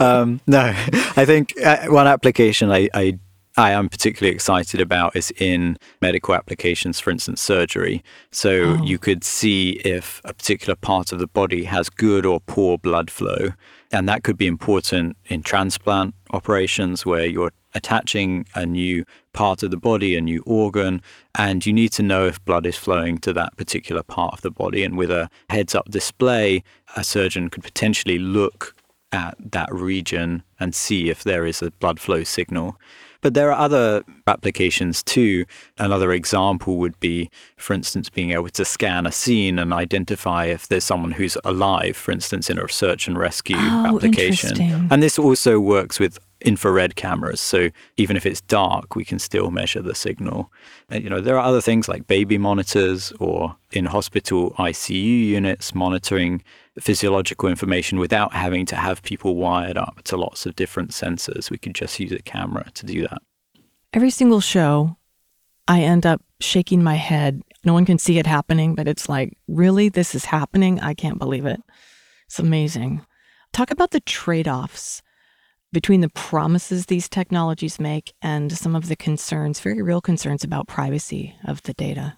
Um, 0.00 0.40
no, 0.46 0.74
I 1.16 1.24
think 1.24 1.54
uh, 1.62 1.86
one 1.86 2.06
application 2.06 2.70
I, 2.70 2.88
I 2.94 3.18
I 3.58 3.72
am 3.72 3.88
particularly 3.88 4.32
excited 4.32 4.80
about 4.80 5.16
is 5.16 5.32
in 5.32 5.78
medical 6.00 6.32
applications, 6.32 7.00
for 7.00 7.10
instance, 7.10 7.40
surgery. 7.40 8.04
So 8.30 8.50
oh. 8.78 8.84
you 8.84 8.98
could 8.98 9.24
see 9.24 9.80
if 9.84 10.20
a 10.24 10.32
particular 10.32 10.76
part 10.76 11.10
of 11.10 11.18
the 11.18 11.26
body 11.26 11.64
has 11.64 11.90
good 11.90 12.24
or 12.24 12.38
poor 12.38 12.78
blood 12.78 13.10
flow. 13.10 13.50
And 13.90 14.08
that 14.08 14.22
could 14.22 14.38
be 14.38 14.46
important 14.46 15.16
in 15.26 15.42
transplant 15.42 16.14
operations 16.30 17.04
where 17.04 17.26
you're 17.26 17.50
attaching 17.74 18.46
a 18.54 18.64
new 18.64 19.04
part 19.32 19.62
of 19.62 19.70
the 19.70 19.76
body, 19.76 20.16
a 20.16 20.20
new 20.20 20.42
organ, 20.46 21.02
and 21.36 21.64
you 21.64 21.72
need 21.72 21.92
to 21.92 22.02
know 22.02 22.26
if 22.26 22.44
blood 22.44 22.66
is 22.66 22.76
flowing 22.76 23.18
to 23.18 23.32
that 23.32 23.56
particular 23.56 24.02
part 24.02 24.34
of 24.34 24.40
the 24.42 24.50
body. 24.50 24.84
And 24.84 24.96
with 24.96 25.10
a 25.10 25.28
heads 25.50 25.74
up 25.74 25.88
display, 25.90 26.62
a 26.96 27.04
surgeon 27.04 27.50
could 27.50 27.62
potentially 27.62 28.18
look 28.18 28.74
at 29.12 29.36
that 29.52 29.72
region 29.72 30.42
and 30.60 30.74
see 30.74 31.08
if 31.08 31.24
there 31.24 31.46
is 31.46 31.62
a 31.62 31.70
blood 31.72 32.00
flow 32.00 32.24
signal. 32.24 32.76
But 33.20 33.34
there 33.34 33.50
are 33.52 33.58
other 33.58 34.04
applications 34.28 35.02
too. 35.02 35.44
Another 35.78 36.12
example 36.12 36.76
would 36.76 36.98
be, 37.00 37.30
for 37.56 37.74
instance, 37.74 38.08
being 38.08 38.30
able 38.30 38.48
to 38.50 38.64
scan 38.64 39.06
a 39.06 39.12
scene 39.12 39.58
and 39.58 39.72
identify 39.72 40.44
if 40.44 40.68
there's 40.68 40.84
someone 40.84 41.12
who's 41.12 41.36
alive, 41.44 41.96
for 41.96 42.12
instance, 42.12 42.48
in 42.48 42.58
a 42.58 42.68
search 42.68 43.08
and 43.08 43.18
rescue 43.18 43.56
oh, 43.58 43.96
application. 43.96 44.88
And 44.90 45.02
this 45.02 45.18
also 45.18 45.58
works 45.58 45.98
with 45.98 46.18
infrared 46.40 46.96
cameras. 46.96 47.40
So 47.40 47.70
even 47.96 48.16
if 48.16 48.24
it's 48.24 48.40
dark, 48.42 48.94
we 48.94 49.04
can 49.04 49.18
still 49.18 49.50
measure 49.50 49.82
the 49.82 49.94
signal. 49.94 50.52
And, 50.88 51.02
you 51.02 51.10
know, 51.10 51.20
there 51.20 51.36
are 51.36 51.44
other 51.44 51.60
things 51.60 51.88
like 51.88 52.06
baby 52.06 52.38
monitors 52.38 53.12
or 53.18 53.56
in 53.72 53.86
hospital 53.86 54.52
ICU 54.52 55.26
units 55.26 55.74
monitoring 55.74 56.42
physiological 56.78 57.48
information 57.48 57.98
without 57.98 58.32
having 58.32 58.66
to 58.66 58.76
have 58.76 59.02
people 59.02 59.36
wired 59.36 59.76
up 59.76 60.02
to 60.04 60.16
lots 60.16 60.46
of 60.46 60.54
different 60.54 60.90
sensors. 60.90 61.50
We 61.50 61.58
could 61.58 61.74
just 61.74 61.98
use 61.98 62.12
a 62.12 62.22
camera 62.22 62.70
to 62.74 62.86
do 62.86 63.02
that. 63.02 63.20
Every 63.92 64.10
single 64.10 64.40
show, 64.40 64.96
I 65.66 65.82
end 65.82 66.06
up 66.06 66.22
shaking 66.40 66.82
my 66.82 66.94
head. 66.94 67.42
No 67.64 67.72
one 67.72 67.84
can 67.84 67.98
see 67.98 68.18
it 68.18 68.26
happening, 68.26 68.74
but 68.74 68.86
it's 68.86 69.08
like, 69.08 69.36
really? 69.48 69.88
This 69.88 70.14
is 70.14 70.26
happening? 70.26 70.78
I 70.80 70.94
can't 70.94 71.18
believe 71.18 71.46
it. 71.46 71.60
It's 72.26 72.38
amazing. 72.38 73.04
Talk 73.52 73.70
about 73.70 73.90
the 73.90 74.00
trade 74.00 74.46
offs 74.46 75.02
between 75.72 76.00
the 76.00 76.08
promises 76.10 76.86
these 76.86 77.08
technologies 77.08 77.78
make 77.78 78.12
and 78.22 78.56
some 78.56 78.74
of 78.74 78.88
the 78.88 78.96
concerns, 78.96 79.60
very 79.60 79.82
real 79.82 80.00
concerns 80.00 80.44
about 80.44 80.66
privacy 80.66 81.34
of 81.44 81.62
the 81.62 81.74
data. 81.74 82.16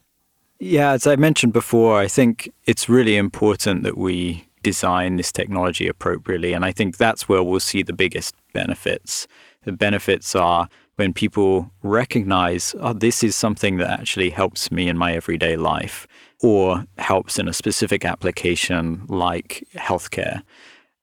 Yeah, 0.58 0.92
as 0.92 1.06
I 1.06 1.16
mentioned 1.16 1.52
before, 1.52 1.98
I 1.98 2.06
think 2.06 2.52
it's 2.66 2.88
really 2.88 3.16
important 3.16 3.82
that 3.82 3.96
we 3.96 4.46
design 4.62 5.16
this 5.16 5.32
technology 5.32 5.88
appropriately. 5.88 6.52
And 6.52 6.64
I 6.64 6.72
think 6.72 6.96
that's 6.96 7.28
where 7.28 7.42
we'll 7.42 7.60
see 7.60 7.82
the 7.82 7.94
biggest 7.94 8.34
benefits. 8.52 9.26
The 9.64 9.72
benefits 9.72 10.34
are 10.34 10.68
when 10.96 11.14
people 11.14 11.70
recognize, 11.82 12.74
oh, 12.80 12.92
this 12.92 13.24
is 13.24 13.34
something 13.34 13.78
that 13.78 13.88
actually 13.88 14.30
helps 14.30 14.70
me 14.70 14.86
in 14.86 14.98
my 14.98 15.14
everyday 15.14 15.56
life 15.56 16.06
or 16.42 16.84
helps 16.98 17.38
in 17.38 17.48
a 17.48 17.54
specific 17.54 18.04
application 18.04 19.06
like 19.08 19.66
healthcare. 19.74 20.42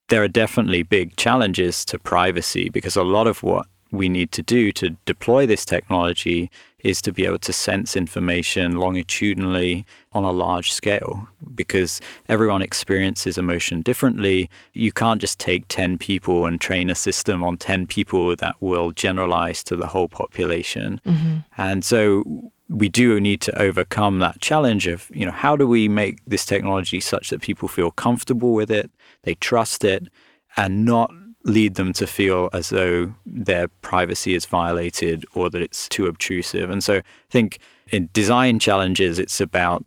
There 0.10 0.24
are 0.24 0.28
definitely 0.28 0.84
big 0.84 1.15
challenges 1.17 1.84
to 1.86 2.00
privacy 2.00 2.70
because 2.70 2.96
a 2.96 3.04
lot 3.04 3.28
of 3.28 3.43
what 3.43 3.67
we 3.91 4.10
need 4.10 4.32
to 4.34 4.41
do 4.41 4.72
to 4.74 4.91
deploy 5.06 5.46
this 5.46 5.65
technology 5.65 6.50
is 6.80 7.02
to 7.02 7.12
be 7.12 7.26
able 7.26 7.39
to 7.39 7.52
sense 7.52 7.98
information 7.98 8.78
longitudinally 8.78 9.86
on 10.13 10.24
a 10.24 10.32
large 10.32 10.72
scale 10.72 11.28
because 11.56 12.00
everyone 12.30 12.62
experiences 12.62 13.38
emotion 13.38 13.82
differently. 13.82 14.50
You 14.74 14.91
can't 14.91 15.20
just 15.20 15.39
take 15.39 15.67
10 15.70 15.98
people 15.98 16.46
and 16.46 16.62
train 16.62 16.89
a 16.89 16.96
system 16.96 17.43
on 17.43 17.58
10 17.58 17.88
people 17.88 18.36
that 18.36 18.56
will 18.60 18.91
generalize 18.91 19.63
to 19.63 19.76
the 19.76 19.88
whole 19.88 20.08
population. 20.08 21.02
Mm-hmm. 21.06 21.38
And 21.58 21.84
so 21.84 22.52
we 22.70 22.89
do 22.89 23.20
need 23.20 23.41
to 23.41 23.62
overcome 23.62 24.20
that 24.20 24.41
challenge 24.41 24.88
of, 24.88 25.10
you 25.13 25.26
know, 25.26 25.32
how 25.32 25.56
do 25.56 25.67
we 25.67 25.88
make 25.88 26.20
this 26.28 26.46
technology 26.46 27.00
such 27.00 27.30
that 27.30 27.41
people 27.41 27.67
feel 27.67 27.91
comfortable 27.91 28.54
with 28.54 28.70
it, 28.70 28.91
they 29.27 29.35
trust 29.35 29.83
it, 29.83 30.07
and 30.55 30.85
not 30.85 31.11
lead 31.43 31.75
them 31.75 31.91
to 31.93 32.07
feel 32.07 32.49
as 32.53 32.69
though 32.69 33.13
their 33.25 33.67
privacy 33.81 34.33
is 34.33 34.45
violated 34.45 35.25
or 35.33 35.49
that 35.49 35.61
it's 35.61 35.89
too 35.89 36.05
obtrusive. 36.07 36.69
And 36.69 36.81
so 36.83 36.97
I 36.97 37.03
think 37.29 37.59
in 37.91 38.09
design 38.13 38.59
challenges, 38.59 39.19
it's 39.19 39.41
about 39.41 39.85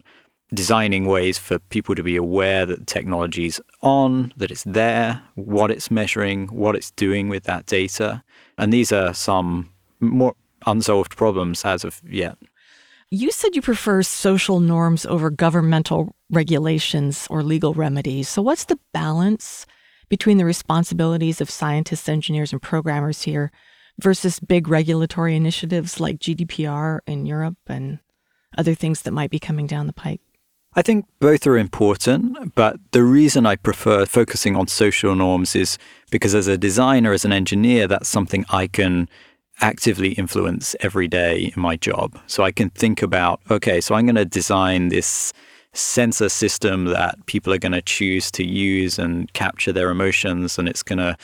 designing 0.53 1.07
ways 1.07 1.39
for 1.39 1.59
people 1.59 1.95
to 1.95 2.03
be 2.03 2.17
aware 2.17 2.67
that 2.67 2.81
the 2.81 2.85
technology's 2.85 3.61
on, 3.83 4.33
that 4.37 4.51
it's 4.51 4.65
there, 4.65 5.23
what 5.37 5.71
it's 5.71 5.91
measuring, 5.91 6.49
what 6.49 6.77
it's 6.77 6.91
doing 6.93 7.29
with 7.29 7.45
that 7.45 7.67
data. 7.67 8.23
And 8.59 8.73
these 8.73 8.93
are 8.93 9.15
some 9.15 9.71
more 10.01 10.35
unsolved 10.67 11.17
problems 11.17 11.65
as 11.65 11.85
of 11.85 12.03
yet. 12.07 12.37
You 13.13 13.33
said 13.33 13.57
you 13.57 13.63
prefer 13.63 14.05
social 14.05 14.61
norms 14.61 15.05
over 15.05 15.31
governmental 15.31 16.15
regulations 16.31 17.27
or 17.29 17.43
legal 17.43 17.75
remedies. 17.75 18.29
So, 18.29 18.41
what's 18.41 18.67
the 18.67 18.79
balance 18.95 19.67
between 20.09 20.39
the 20.39 20.45
responsibilities 20.45 21.41
of 21.41 21.51
scientists, 21.51 22.09
engineers, 22.09 22.53
and 22.53 22.63
programmers 22.63 23.23
here 23.23 23.51
versus 24.01 24.39
big 24.39 24.69
regulatory 24.69 25.35
initiatives 25.35 25.99
like 25.99 26.21
GDPR 26.21 27.01
in 27.09 27.27
Europe 27.27 27.59
and 27.67 27.99
other 28.57 28.75
things 28.75 29.03
that 29.03 29.11
might 29.11 29.31
be 29.31 29.41
coming 29.41 29.67
down 29.67 29.89
the 29.89 29.93
pike? 29.93 30.21
I 30.75 30.83
think 30.83 31.07
both 31.19 31.49
are 31.49 31.59
important, 31.59 32.55
but 32.55 32.79
the 32.93 33.03
reason 33.03 33.45
I 33.45 33.57
prefer 33.57 34.07
focusing 34.07 34.55
on 34.55 34.69
social 34.69 35.17
norms 35.17 35.57
is 35.57 35.79
because 36.13 36.33
as 36.33 36.47
a 36.47 36.57
designer, 36.57 37.13
as 37.13 37.25
an 37.25 37.33
engineer, 37.33 37.89
that's 37.89 38.09
something 38.09 38.45
I 38.51 38.69
can 38.69 39.09
actively 39.61 40.13
influence 40.13 40.75
every 40.81 41.09
day 41.09 41.53
in 41.55 41.63
my 41.63 41.77
job. 41.77 42.19
So 42.27 42.43
I 42.43 42.53
can 42.53 42.71
think 42.71 43.03
about, 43.03 43.41
okay, 43.51 43.81
so 43.81 43.95
I'm 43.95 44.07
going 44.07 44.17
to 44.17 44.25
design 44.25 44.89
this 44.89 45.33
sensor 45.73 46.29
system 46.29 46.87
that 46.87 47.25
people 47.27 47.53
are 47.53 47.59
going 47.59 47.73
to 47.73 47.83
choose 47.83 48.31
to 48.33 48.45
use 48.45 48.99
and 48.99 49.33
capture 49.33 49.73
their 49.73 49.91
emotions, 49.91 50.59
and 50.59 50.69
it's 50.69 50.83
going 50.83 50.99
to 50.99 51.17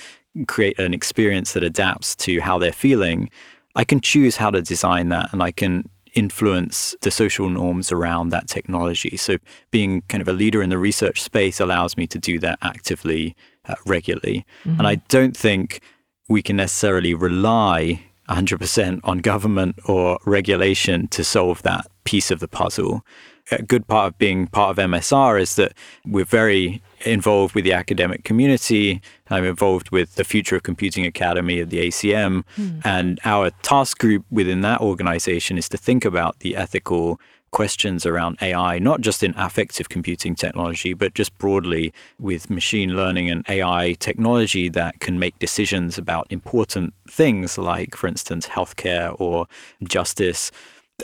create 0.46 0.79
an 0.79 0.94
experience 0.94 1.53
that 1.53 1.64
adapts 1.64 2.14
to 2.16 2.40
how 2.40 2.59
they're 2.59 2.72
feeling. 2.72 3.31
I 3.75 3.85
can 3.85 4.01
choose 4.01 4.37
how 4.37 4.51
to 4.51 4.62
design 4.62 5.09
that 5.09 5.33
and 5.33 5.42
I 5.42 5.51
can 5.51 5.88
influence 6.14 6.96
the 7.03 7.11
social 7.11 7.49
norms 7.49 7.92
around 7.92 8.31
that 8.31 8.49
technology. 8.49 9.16
So, 9.16 9.37
being 9.70 10.03
kind 10.09 10.22
of 10.22 10.29
a 10.29 10.33
leader 10.33 10.62
in 10.62 10.70
the 10.70 10.79
research 10.79 11.20
space 11.22 11.61
allows 11.61 11.96
me 11.96 12.07
to 12.09 12.18
do 12.18 12.38
that 12.38 12.59
actively, 12.62 13.37
uh, 13.68 13.75
regularly. 13.85 14.46
Mm-hmm. 14.64 14.79
And 14.79 14.88
I 14.88 14.94
don't 15.09 15.37
think 15.37 15.81
we 16.29 16.42
can 16.42 16.57
necessarily 16.57 17.14
rely 17.14 18.03
100% 18.29 19.01
on 19.05 19.19
government 19.19 19.79
or 19.87 20.19
regulation 20.25 21.09
to 21.09 21.25
solve 21.25 21.62
that 21.62 21.87
piece 22.05 22.31
of 22.31 22.41
the 22.41 22.49
puzzle 22.49 23.03
a 23.51 23.62
good 23.62 23.87
part 23.87 24.09
of 24.09 24.19
being 24.19 24.47
part 24.49 24.77
of 24.77 24.85
MSR 24.85 25.41
is 25.41 25.55
that 25.57 25.73
we're 26.05 26.25
very 26.25 26.83
involved 27.05 27.55
with 27.55 27.65
the 27.65 27.73
academic 27.73 28.25
community. 28.25 29.01
I'm 29.31 29.45
involved 29.45 29.91
with 29.91 30.17
the 30.17 30.25
Future 30.25 30.57
of 30.57 30.62
Computing 30.65 31.07
Academy 31.07 31.61
of 31.61 31.71
the 31.71 31.79
ACM. 31.79 32.43
Mm. 32.57 32.83
And 32.85 33.21
our 33.25 33.51
task 33.62 33.99
group 33.99 34.25
within 34.31 34.62
that 34.62 34.81
organization 34.81 35.59
is 35.59 35.69
to 35.69 35.77
think 35.77 36.05
about 36.05 36.41
the 36.41 36.57
ethical 36.57 37.21
questions 37.57 38.05
around 38.05 38.37
AI, 38.42 38.79
not 38.79 39.01
just 39.01 39.23
in 39.23 39.33
affective 39.38 39.88
computing 39.88 40.35
technology, 40.35 40.92
but 40.92 41.14
just 41.14 41.33
broadly 41.38 41.90
with 42.19 42.51
machine 42.51 42.90
learning 42.90 43.31
and 43.31 43.47
AI 43.49 43.97
technology 43.99 44.69
that 44.69 45.01
can 45.01 45.19
make 45.19 45.38
decisions 45.38 45.97
about 45.97 46.27
important 46.29 46.92
things 47.09 47.57
like, 47.57 47.97
for 47.97 48.09
instance, 48.09 48.47
healthcare 48.47 49.19
or 49.19 49.47
justice 49.85 50.53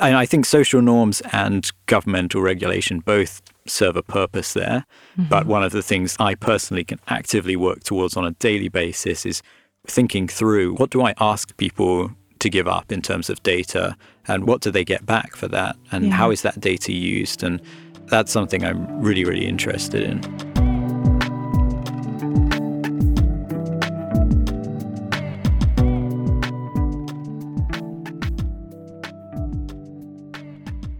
and 0.01 0.17
I 0.17 0.27
think 0.27 0.47
social 0.47 0.81
norms 0.81 1.23
and 1.33 1.71
governmental 1.87 2.41
regulation 2.41 3.01
both 3.01 3.43
serve 3.67 3.97
a 3.97 4.03
purpose 4.03 4.55
there. 4.55 4.87
Mm-hmm. 5.19 5.29
But 5.29 5.47
one 5.47 5.63
of 5.63 5.73
the 5.73 5.83
things 5.83 6.17
I 6.19 6.35
personally 6.35 6.85
can 6.85 6.99
actively 7.09 7.57
work 7.57 7.81
towards 7.85 8.17
on 8.17 8.25
a 8.25 8.31
daily 8.33 8.69
basis 8.69 9.27
is 9.27 9.43
thinking 9.87 10.29
through 10.29 10.75
what 10.77 10.91
do 10.91 11.03
I 11.03 11.15
ask 11.19 11.55
people 11.57 12.11
to 12.43 12.51
give 12.51 12.67
up 12.67 12.91
in 12.91 13.03
terms 13.03 13.31
of 13.31 13.43
data 13.43 13.97
and 14.29 14.47
what 14.47 14.61
do 14.61 14.71
they 14.71 14.85
get 14.85 15.05
back 15.05 15.37
for 15.37 15.49
that 15.49 15.77
and 15.91 16.07
yeah. 16.07 16.11
how 16.11 16.31
is 16.31 16.43
that 16.43 16.61
data 16.61 16.93
used 16.93 17.43
and 17.43 17.61
that's 18.07 18.33
something 18.33 18.65
I'm 18.65 19.01
really 19.01 19.25
really 19.25 19.47
interested 19.47 20.03
in. 20.03 20.21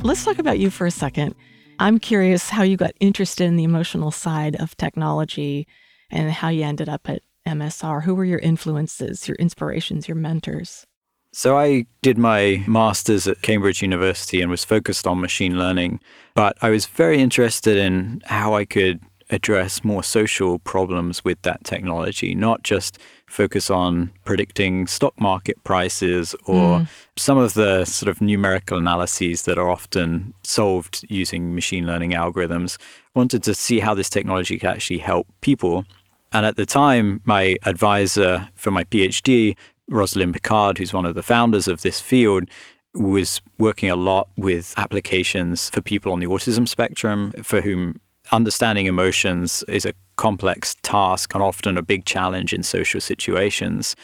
Let's 0.05 0.25
talk 0.25 0.41
about 0.41 0.59
you 0.59 0.69
for 0.69 0.87
a 0.87 0.91
second. 0.91 1.37
I'm 1.79 1.99
curious 1.99 2.51
how 2.51 2.65
you 2.65 2.77
got 2.77 2.93
interested 3.01 3.45
in 3.45 3.57
the 3.57 3.65
emotional 3.65 4.11
side 4.11 4.57
of 4.57 4.77
technology 4.77 5.67
and 6.11 6.31
how 6.31 6.49
you 6.49 6.65
ended 6.65 6.89
up 6.89 7.09
at 7.09 7.23
MSR. 7.47 8.03
Who 8.03 8.15
were 8.15 8.25
your 8.25 8.41
influences, 8.41 9.29
your 9.29 9.37
inspirations, 9.37 10.09
your 10.09 10.17
mentors? 10.17 10.87
So 11.33 11.57
I 11.59 11.87
did 12.03 12.19
my 12.19 12.63
master's 12.67 13.27
at 13.27 13.41
Cambridge 13.41 13.81
University 13.81 14.43
and 14.43 14.51
was 14.51 14.65
focused 14.65 15.07
on 15.07 15.21
machine 15.21 15.59
learning, 15.59 16.01
but 16.35 16.59
I 16.61 16.69
was 16.69 16.85
very 16.85 17.21
interested 17.21 17.79
in 17.79 18.23
how 18.27 18.55
I 18.55 18.67
could 18.67 19.01
address 19.31 19.83
more 19.83 20.03
social 20.03 20.59
problems 20.59 21.25
with 21.25 21.41
that 21.43 21.65
technology, 21.65 22.35
not 22.35 22.63
just 22.63 22.99
focus 23.27 23.71
on 23.71 24.13
predicting 24.25 24.87
stock 24.87 25.19
market 25.19 25.63
prices 25.65 26.35
or 26.45 26.81
mm. 26.81 26.89
some 27.17 27.39
of 27.39 27.55
the 27.55 27.87
sort 27.87 28.11
of 28.11 28.21
numerical 28.21 28.77
analyses 28.77 29.43
that 29.43 29.57
are 29.57 29.71
often 29.71 30.35
solved 30.45 31.05
using 31.09 31.55
machine 31.55 31.87
learning 31.87 32.11
algorithms. 32.11 32.79
I 33.17 33.19
wanted 33.19 33.43
to 33.45 33.55
see 33.55 33.81
how 33.81 33.95
this 33.95 34.11
technology 34.11 34.59
could 34.59 34.69
actually 34.69 34.99
help 34.99 35.27
people. 35.41 35.87
And 36.35 36.47
at 36.47 36.57
the 36.57 36.67
time, 36.67 37.21
my 37.25 37.57
advisor 37.65 38.49
for 38.55 38.71
my 38.71 38.85
PhD, 38.85 39.57
Rosalind 39.89 40.35
Picard, 40.35 40.79
who's 40.79 40.93
one 40.93 41.07
of 41.07 41.15
the 41.15 41.23
founders 41.23 41.69
of 41.69 41.83
this 41.83 42.01
field, 42.01 42.49
was 42.95 43.41
working 43.59 43.91
a 43.91 43.97
lot 43.97 44.29
with 44.37 44.75
applications 44.77 45.71
for 45.71 45.81
people 45.81 46.13
on 46.13 46.21
the 46.21 46.27
autism 46.27 46.69
spectrum 46.69 47.33
for 47.43 47.61
whom 47.61 48.01
understanding 48.31 48.87
emotions 48.87 49.65
is 49.69 49.85
a 49.85 49.95
complex 50.17 50.77
task 50.83 51.35
and 51.35 51.43
often 51.43 51.77
a 51.77 51.83
big 51.83 52.05
challenge 52.05 52.53
in 52.53 52.63
social 52.63 53.01
situations. 53.01 53.97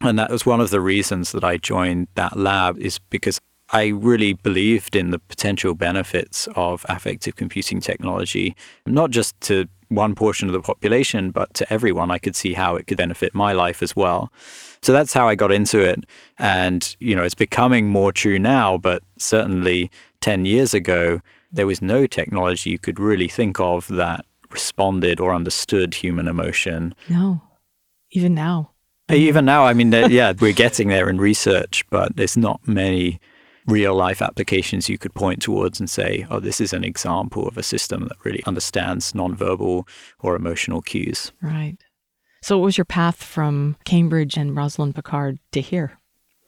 And 0.00 0.18
that 0.18 0.30
was 0.30 0.46
one 0.46 0.60
of 0.60 0.70
the 0.70 0.80
reasons 0.80 1.32
that 1.32 1.44
I 1.44 1.56
joined 1.56 2.08
that 2.14 2.36
lab 2.36 2.78
is 2.78 2.98
because 2.98 3.40
I 3.70 3.88
really 3.88 4.34
believed 4.34 4.94
in 4.94 5.10
the 5.10 5.18
potential 5.18 5.74
benefits 5.74 6.46
of 6.54 6.86
affective 6.88 7.34
computing 7.36 7.80
technology, 7.80 8.54
not 8.86 9.10
just 9.10 9.38
to 9.42 9.66
one 9.88 10.14
portion 10.14 10.48
of 10.48 10.52
the 10.52 10.60
population, 10.60 11.30
but 11.30 11.52
to 11.54 11.72
everyone. 11.72 12.10
I 12.10 12.18
could 12.18 12.36
see 12.36 12.52
how 12.52 12.76
it 12.76 12.86
could 12.86 12.98
benefit 12.98 13.34
my 13.34 13.52
life 13.52 13.82
as 13.82 13.96
well. 13.96 14.32
So 14.82 14.92
that's 14.92 15.12
how 15.12 15.28
I 15.28 15.34
got 15.34 15.52
into 15.52 15.80
it. 15.80 16.04
And, 16.38 16.96
you 17.00 17.16
know, 17.16 17.22
it's 17.22 17.34
becoming 17.34 17.88
more 17.88 18.12
true 18.12 18.38
now, 18.38 18.78
but 18.78 19.02
certainly 19.18 19.90
10 20.20 20.44
years 20.44 20.74
ago, 20.74 21.20
there 21.52 21.66
was 21.66 21.80
no 21.80 22.06
technology 22.06 22.70
you 22.70 22.78
could 22.78 23.00
really 23.00 23.28
think 23.28 23.58
of 23.60 23.88
that 23.88 24.24
responded 24.50 25.20
or 25.20 25.34
understood 25.34 25.94
human 25.94 26.28
emotion. 26.28 26.94
No, 27.08 27.42
even 28.10 28.34
now. 28.34 28.70
Uh, 29.10 29.14
even 29.14 29.44
now, 29.44 29.64
I 29.64 29.72
mean, 29.72 29.92
yeah, 29.92 30.32
we're 30.38 30.52
getting 30.52 30.88
there 30.88 31.08
in 31.08 31.18
research, 31.18 31.84
but 31.90 32.16
there's 32.16 32.36
not 32.36 32.66
many 32.66 33.20
real 33.66 33.94
life 33.94 34.22
applications 34.22 34.88
you 34.88 34.98
could 34.98 35.14
point 35.14 35.42
towards 35.42 35.80
and 35.80 35.90
say, 35.90 36.26
oh, 36.30 36.40
this 36.40 36.60
is 36.60 36.72
an 36.72 36.84
example 36.84 37.46
of 37.48 37.58
a 37.58 37.62
system 37.62 38.06
that 38.08 38.24
really 38.24 38.42
understands 38.46 39.12
nonverbal 39.12 39.88
or 40.20 40.36
emotional 40.36 40.82
cues. 40.82 41.32
Right. 41.42 41.76
So, 42.46 42.56
what 42.58 42.66
was 42.66 42.78
your 42.78 42.84
path 42.84 43.24
from 43.24 43.74
Cambridge 43.84 44.36
and 44.36 44.56
Rosalind 44.56 44.94
Picard 44.94 45.40
to 45.50 45.60
here? 45.60 45.98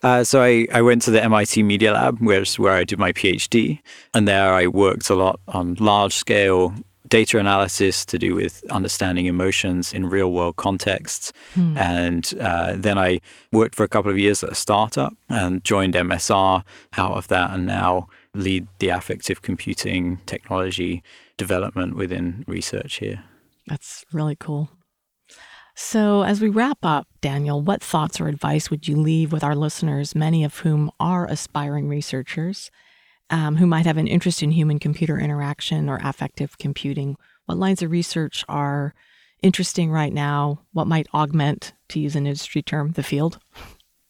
Uh, 0.00 0.22
so 0.22 0.40
I, 0.40 0.68
I 0.72 0.80
went 0.80 1.02
to 1.02 1.10
the 1.10 1.20
MIT 1.24 1.64
Media 1.64 1.92
Lab, 1.92 2.20
where, 2.20 2.44
where 2.56 2.74
I 2.74 2.84
did 2.84 3.00
my 3.00 3.10
PhD, 3.10 3.80
and 4.14 4.28
there 4.28 4.52
I 4.52 4.68
worked 4.68 5.10
a 5.10 5.16
lot 5.16 5.40
on 5.48 5.74
large 5.80 6.12
scale 6.12 6.72
data 7.08 7.40
analysis 7.40 8.04
to 8.04 8.16
do 8.16 8.36
with 8.36 8.62
understanding 8.70 9.26
emotions 9.26 9.92
in 9.92 10.08
real 10.08 10.30
world 10.30 10.54
contexts. 10.54 11.32
Hmm. 11.54 11.76
And 11.76 12.32
uh, 12.40 12.74
then 12.76 12.96
I 12.96 13.18
worked 13.50 13.74
for 13.74 13.82
a 13.82 13.88
couple 13.88 14.12
of 14.12 14.20
years 14.20 14.44
at 14.44 14.52
a 14.52 14.54
startup 14.54 15.14
and 15.28 15.64
joined 15.64 15.94
MSR 15.94 16.62
out 16.96 17.12
of 17.16 17.26
that, 17.26 17.50
and 17.50 17.66
now 17.66 18.06
lead 18.34 18.68
the 18.78 18.90
affective 18.90 19.42
computing 19.42 20.18
technology 20.26 21.02
development 21.36 21.96
within 21.96 22.44
research 22.46 22.98
here. 22.98 23.24
That's 23.66 24.04
really 24.12 24.36
cool. 24.36 24.70
So, 25.80 26.22
as 26.22 26.40
we 26.40 26.48
wrap 26.48 26.78
up, 26.82 27.06
Daniel, 27.20 27.62
what 27.62 27.84
thoughts 27.84 28.20
or 28.20 28.26
advice 28.26 28.68
would 28.68 28.88
you 28.88 28.96
leave 28.96 29.30
with 29.30 29.44
our 29.44 29.54
listeners, 29.54 30.14
many 30.14 30.42
of 30.42 30.58
whom 30.58 30.90
are 30.98 31.24
aspiring 31.26 31.88
researchers? 31.88 32.70
um, 33.30 33.56
who 33.56 33.66
might 33.66 33.86
have 33.86 33.96
an 33.96 34.06
interest 34.06 34.42
in 34.42 34.50
human 34.50 34.78
computer 34.78 35.18
interaction 35.18 35.88
or 35.88 36.00
affective 36.02 36.58
computing. 36.58 37.16
What 37.46 37.58
lines 37.58 37.82
of 37.82 37.90
research 37.90 38.44
are 38.48 38.94
interesting 39.42 39.90
right 39.90 40.12
now? 40.12 40.60
What 40.72 40.86
might 40.86 41.08
augment, 41.14 41.72
to 41.90 42.00
use 42.00 42.16
an 42.16 42.26
industry 42.26 42.62
term, 42.62 42.92
the 42.92 43.02
field? 43.02 43.38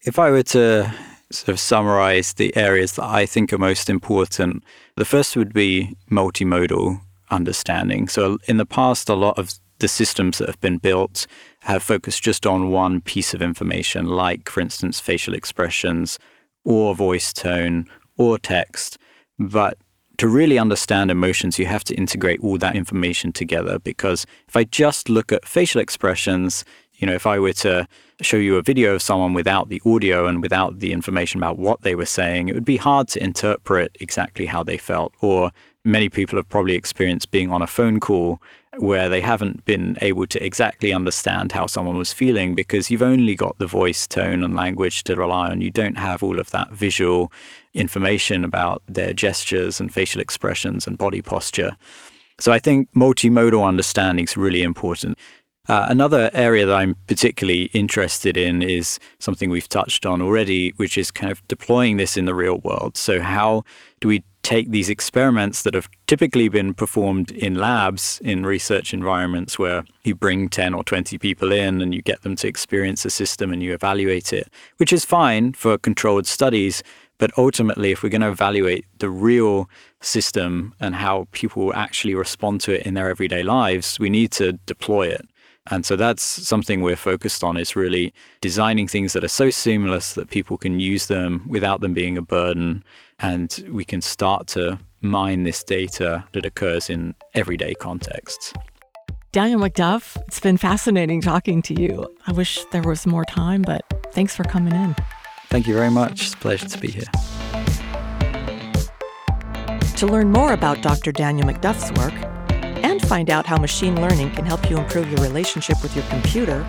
If 0.02 0.18
I 0.18 0.30
were 0.30 0.44
to 0.44 0.92
sort 1.30 1.48
of 1.48 1.60
summarize 1.60 2.34
the 2.34 2.56
areas 2.56 2.92
that 2.92 3.04
I 3.04 3.26
think 3.26 3.52
are 3.52 3.58
most 3.58 3.90
important, 3.90 4.64
the 4.96 5.04
first 5.04 5.36
would 5.36 5.52
be 5.52 5.96
multimodal 6.10 7.00
understanding. 7.30 8.08
So, 8.08 8.38
in 8.46 8.56
the 8.56 8.66
past, 8.66 9.08
a 9.08 9.14
lot 9.14 9.38
of 9.38 9.52
the 9.78 9.88
systems 9.88 10.38
that 10.38 10.48
have 10.48 10.60
been 10.60 10.78
built 10.78 11.26
have 11.60 11.82
focused 11.82 12.22
just 12.22 12.46
on 12.46 12.70
one 12.70 13.00
piece 13.00 13.34
of 13.34 13.42
information, 13.42 14.06
like, 14.06 14.48
for 14.48 14.60
instance, 14.60 15.00
facial 15.00 15.34
expressions 15.34 16.18
or 16.64 16.94
voice 16.94 17.32
tone 17.32 17.86
or 18.16 18.38
text. 18.38 18.98
But 19.38 19.78
to 20.18 20.26
really 20.26 20.58
understand 20.58 21.10
emotions, 21.10 21.58
you 21.58 21.66
have 21.66 21.84
to 21.84 21.94
integrate 21.94 22.40
all 22.40 22.58
that 22.58 22.74
information 22.74 23.32
together 23.32 23.78
because 23.78 24.26
if 24.48 24.56
I 24.56 24.64
just 24.64 25.08
look 25.08 25.32
at 25.32 25.46
facial 25.46 25.80
expressions, 25.80 26.64
you 26.94 27.06
know, 27.06 27.14
if 27.14 27.26
I 27.26 27.38
were 27.38 27.52
to 27.54 27.86
show 28.20 28.36
you 28.36 28.56
a 28.56 28.62
video 28.62 28.94
of 28.94 29.02
someone 29.02 29.32
without 29.32 29.68
the 29.68 29.80
audio 29.86 30.26
and 30.26 30.42
without 30.42 30.80
the 30.80 30.92
information 30.92 31.38
about 31.38 31.56
what 31.56 31.82
they 31.82 31.94
were 31.94 32.04
saying, 32.04 32.48
it 32.48 32.54
would 32.54 32.64
be 32.64 32.76
hard 32.76 33.06
to 33.08 33.22
interpret 33.22 33.96
exactly 34.00 34.46
how 34.46 34.64
they 34.64 34.76
felt. 34.76 35.14
Or 35.20 35.52
many 35.84 36.08
people 36.08 36.36
have 36.36 36.48
probably 36.48 36.74
experienced 36.74 37.30
being 37.30 37.52
on 37.52 37.62
a 37.62 37.68
phone 37.68 38.00
call 38.00 38.42
where 38.78 39.08
they 39.08 39.20
haven't 39.20 39.64
been 39.64 39.96
able 40.00 40.26
to 40.26 40.44
exactly 40.44 40.92
understand 40.92 41.52
how 41.52 41.66
someone 41.66 41.96
was 41.96 42.12
feeling 42.12 42.54
because 42.54 42.90
you've 42.90 43.02
only 43.02 43.34
got 43.34 43.58
the 43.58 43.66
voice, 43.66 44.06
tone, 44.06 44.44
and 44.44 44.54
language 44.54 45.04
to 45.04 45.16
rely 45.16 45.50
on. 45.50 45.60
You 45.60 45.70
don't 45.70 45.98
have 45.98 46.22
all 46.22 46.38
of 46.38 46.50
that 46.50 46.70
visual 46.72 47.32
information 47.74 48.44
about 48.44 48.82
their 48.88 49.12
gestures 49.12 49.80
and 49.80 49.92
facial 49.92 50.20
expressions 50.20 50.86
and 50.86 50.96
body 50.96 51.22
posture. 51.22 51.76
So 52.38 52.52
I 52.52 52.58
think 52.58 52.88
multimodal 52.92 53.66
understanding 53.66 54.24
is 54.24 54.36
really 54.36 54.62
important. 54.62 55.18
Uh, 55.68 55.86
another 55.90 56.30
area 56.32 56.64
that 56.64 56.74
I'm 56.74 56.96
particularly 57.06 57.64
interested 57.74 58.38
in 58.38 58.62
is 58.62 58.98
something 59.18 59.50
we've 59.50 59.68
touched 59.68 60.06
on 60.06 60.22
already, 60.22 60.70
which 60.76 60.96
is 60.96 61.10
kind 61.10 61.30
of 61.30 61.46
deploying 61.46 61.98
this 61.98 62.16
in 62.16 62.24
the 62.24 62.34
real 62.34 62.58
world. 62.58 62.96
So, 62.96 63.20
how 63.20 63.64
do 64.00 64.08
we 64.08 64.24
take 64.48 64.70
these 64.70 64.88
experiments 64.88 65.60
that 65.60 65.74
have 65.74 65.90
typically 66.06 66.48
been 66.48 66.72
performed 66.72 67.30
in 67.32 67.56
labs 67.56 68.18
in 68.24 68.46
research 68.46 68.94
environments 68.94 69.58
where 69.58 69.84
you 70.04 70.14
bring 70.14 70.48
10 70.48 70.72
or 70.72 70.82
20 70.82 71.18
people 71.18 71.52
in 71.52 71.82
and 71.82 71.94
you 71.94 72.00
get 72.00 72.22
them 72.22 72.34
to 72.34 72.48
experience 72.48 73.04
a 73.04 73.10
system 73.10 73.52
and 73.52 73.62
you 73.62 73.74
evaluate 73.74 74.32
it, 74.32 74.50
which 74.78 74.90
is 74.90 75.04
fine 75.04 75.52
for 75.52 75.76
controlled 75.76 76.26
studies. 76.26 76.82
But 77.18 77.30
ultimately, 77.36 77.90
if 77.90 78.02
we're 78.02 78.08
going 78.08 78.22
to 78.22 78.30
evaluate 78.30 78.86
the 79.00 79.10
real 79.10 79.68
system 80.00 80.74
and 80.80 80.94
how 80.94 81.28
people 81.32 81.74
actually 81.74 82.14
respond 82.14 82.62
to 82.62 82.72
it 82.72 82.86
in 82.86 82.94
their 82.94 83.10
everyday 83.10 83.42
lives, 83.42 83.98
we 84.00 84.08
need 84.08 84.30
to 84.32 84.52
deploy 84.64 85.08
it. 85.08 85.28
And 85.70 85.84
so 85.84 85.96
that's 85.96 86.22
something 86.22 86.80
we're 86.80 86.96
focused 86.96 87.44
on 87.44 87.56
is 87.56 87.76
really 87.76 88.14
designing 88.40 88.88
things 88.88 89.12
that 89.12 89.24
are 89.24 89.28
so 89.28 89.50
seamless 89.50 90.14
that 90.14 90.30
people 90.30 90.56
can 90.56 90.80
use 90.80 91.06
them 91.06 91.44
without 91.46 91.80
them 91.82 91.92
being 91.92 92.16
a 92.16 92.22
burden. 92.22 92.82
And 93.20 93.68
we 93.70 93.84
can 93.84 94.00
start 94.00 94.46
to 94.48 94.78
mine 95.00 95.44
this 95.44 95.64
data 95.64 96.24
that 96.32 96.44
occurs 96.46 96.90
in 96.90 97.14
everyday 97.34 97.74
contexts. 97.74 98.52
Daniel 99.32 99.60
McDuff, 99.60 100.16
it's 100.26 100.40
been 100.40 100.56
fascinating 100.56 101.20
talking 101.20 101.60
to 101.62 101.74
you. 101.78 102.12
I 102.26 102.32
wish 102.32 102.64
there 102.72 102.82
was 102.82 103.06
more 103.06 103.24
time, 103.24 103.62
but 103.62 103.82
thanks 104.12 104.34
for 104.34 104.42
coming 104.44 104.74
in. 104.74 104.96
Thank 105.48 105.66
you 105.66 105.74
very 105.74 105.90
much. 105.90 106.22
It's 106.22 106.32
a 106.34 106.38
pleasure 106.38 106.68
to 106.68 106.78
be 106.78 106.88
here. 106.88 107.04
To 109.96 110.06
learn 110.06 110.32
more 110.32 110.52
about 110.52 110.80
Dr. 110.80 111.12
Daniel 111.12 111.48
McDuff's 111.48 111.92
work, 111.98 112.14
and 112.84 113.02
find 113.02 113.28
out 113.30 113.46
how 113.46 113.58
machine 113.58 114.00
learning 114.00 114.30
can 114.30 114.46
help 114.46 114.70
you 114.70 114.78
improve 114.78 115.10
your 115.10 115.20
relationship 115.20 115.82
with 115.82 115.96
your 115.96 116.04
computer, 116.06 116.64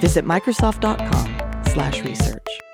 visit 0.00 0.24
microsoft.com/research. 0.24 2.71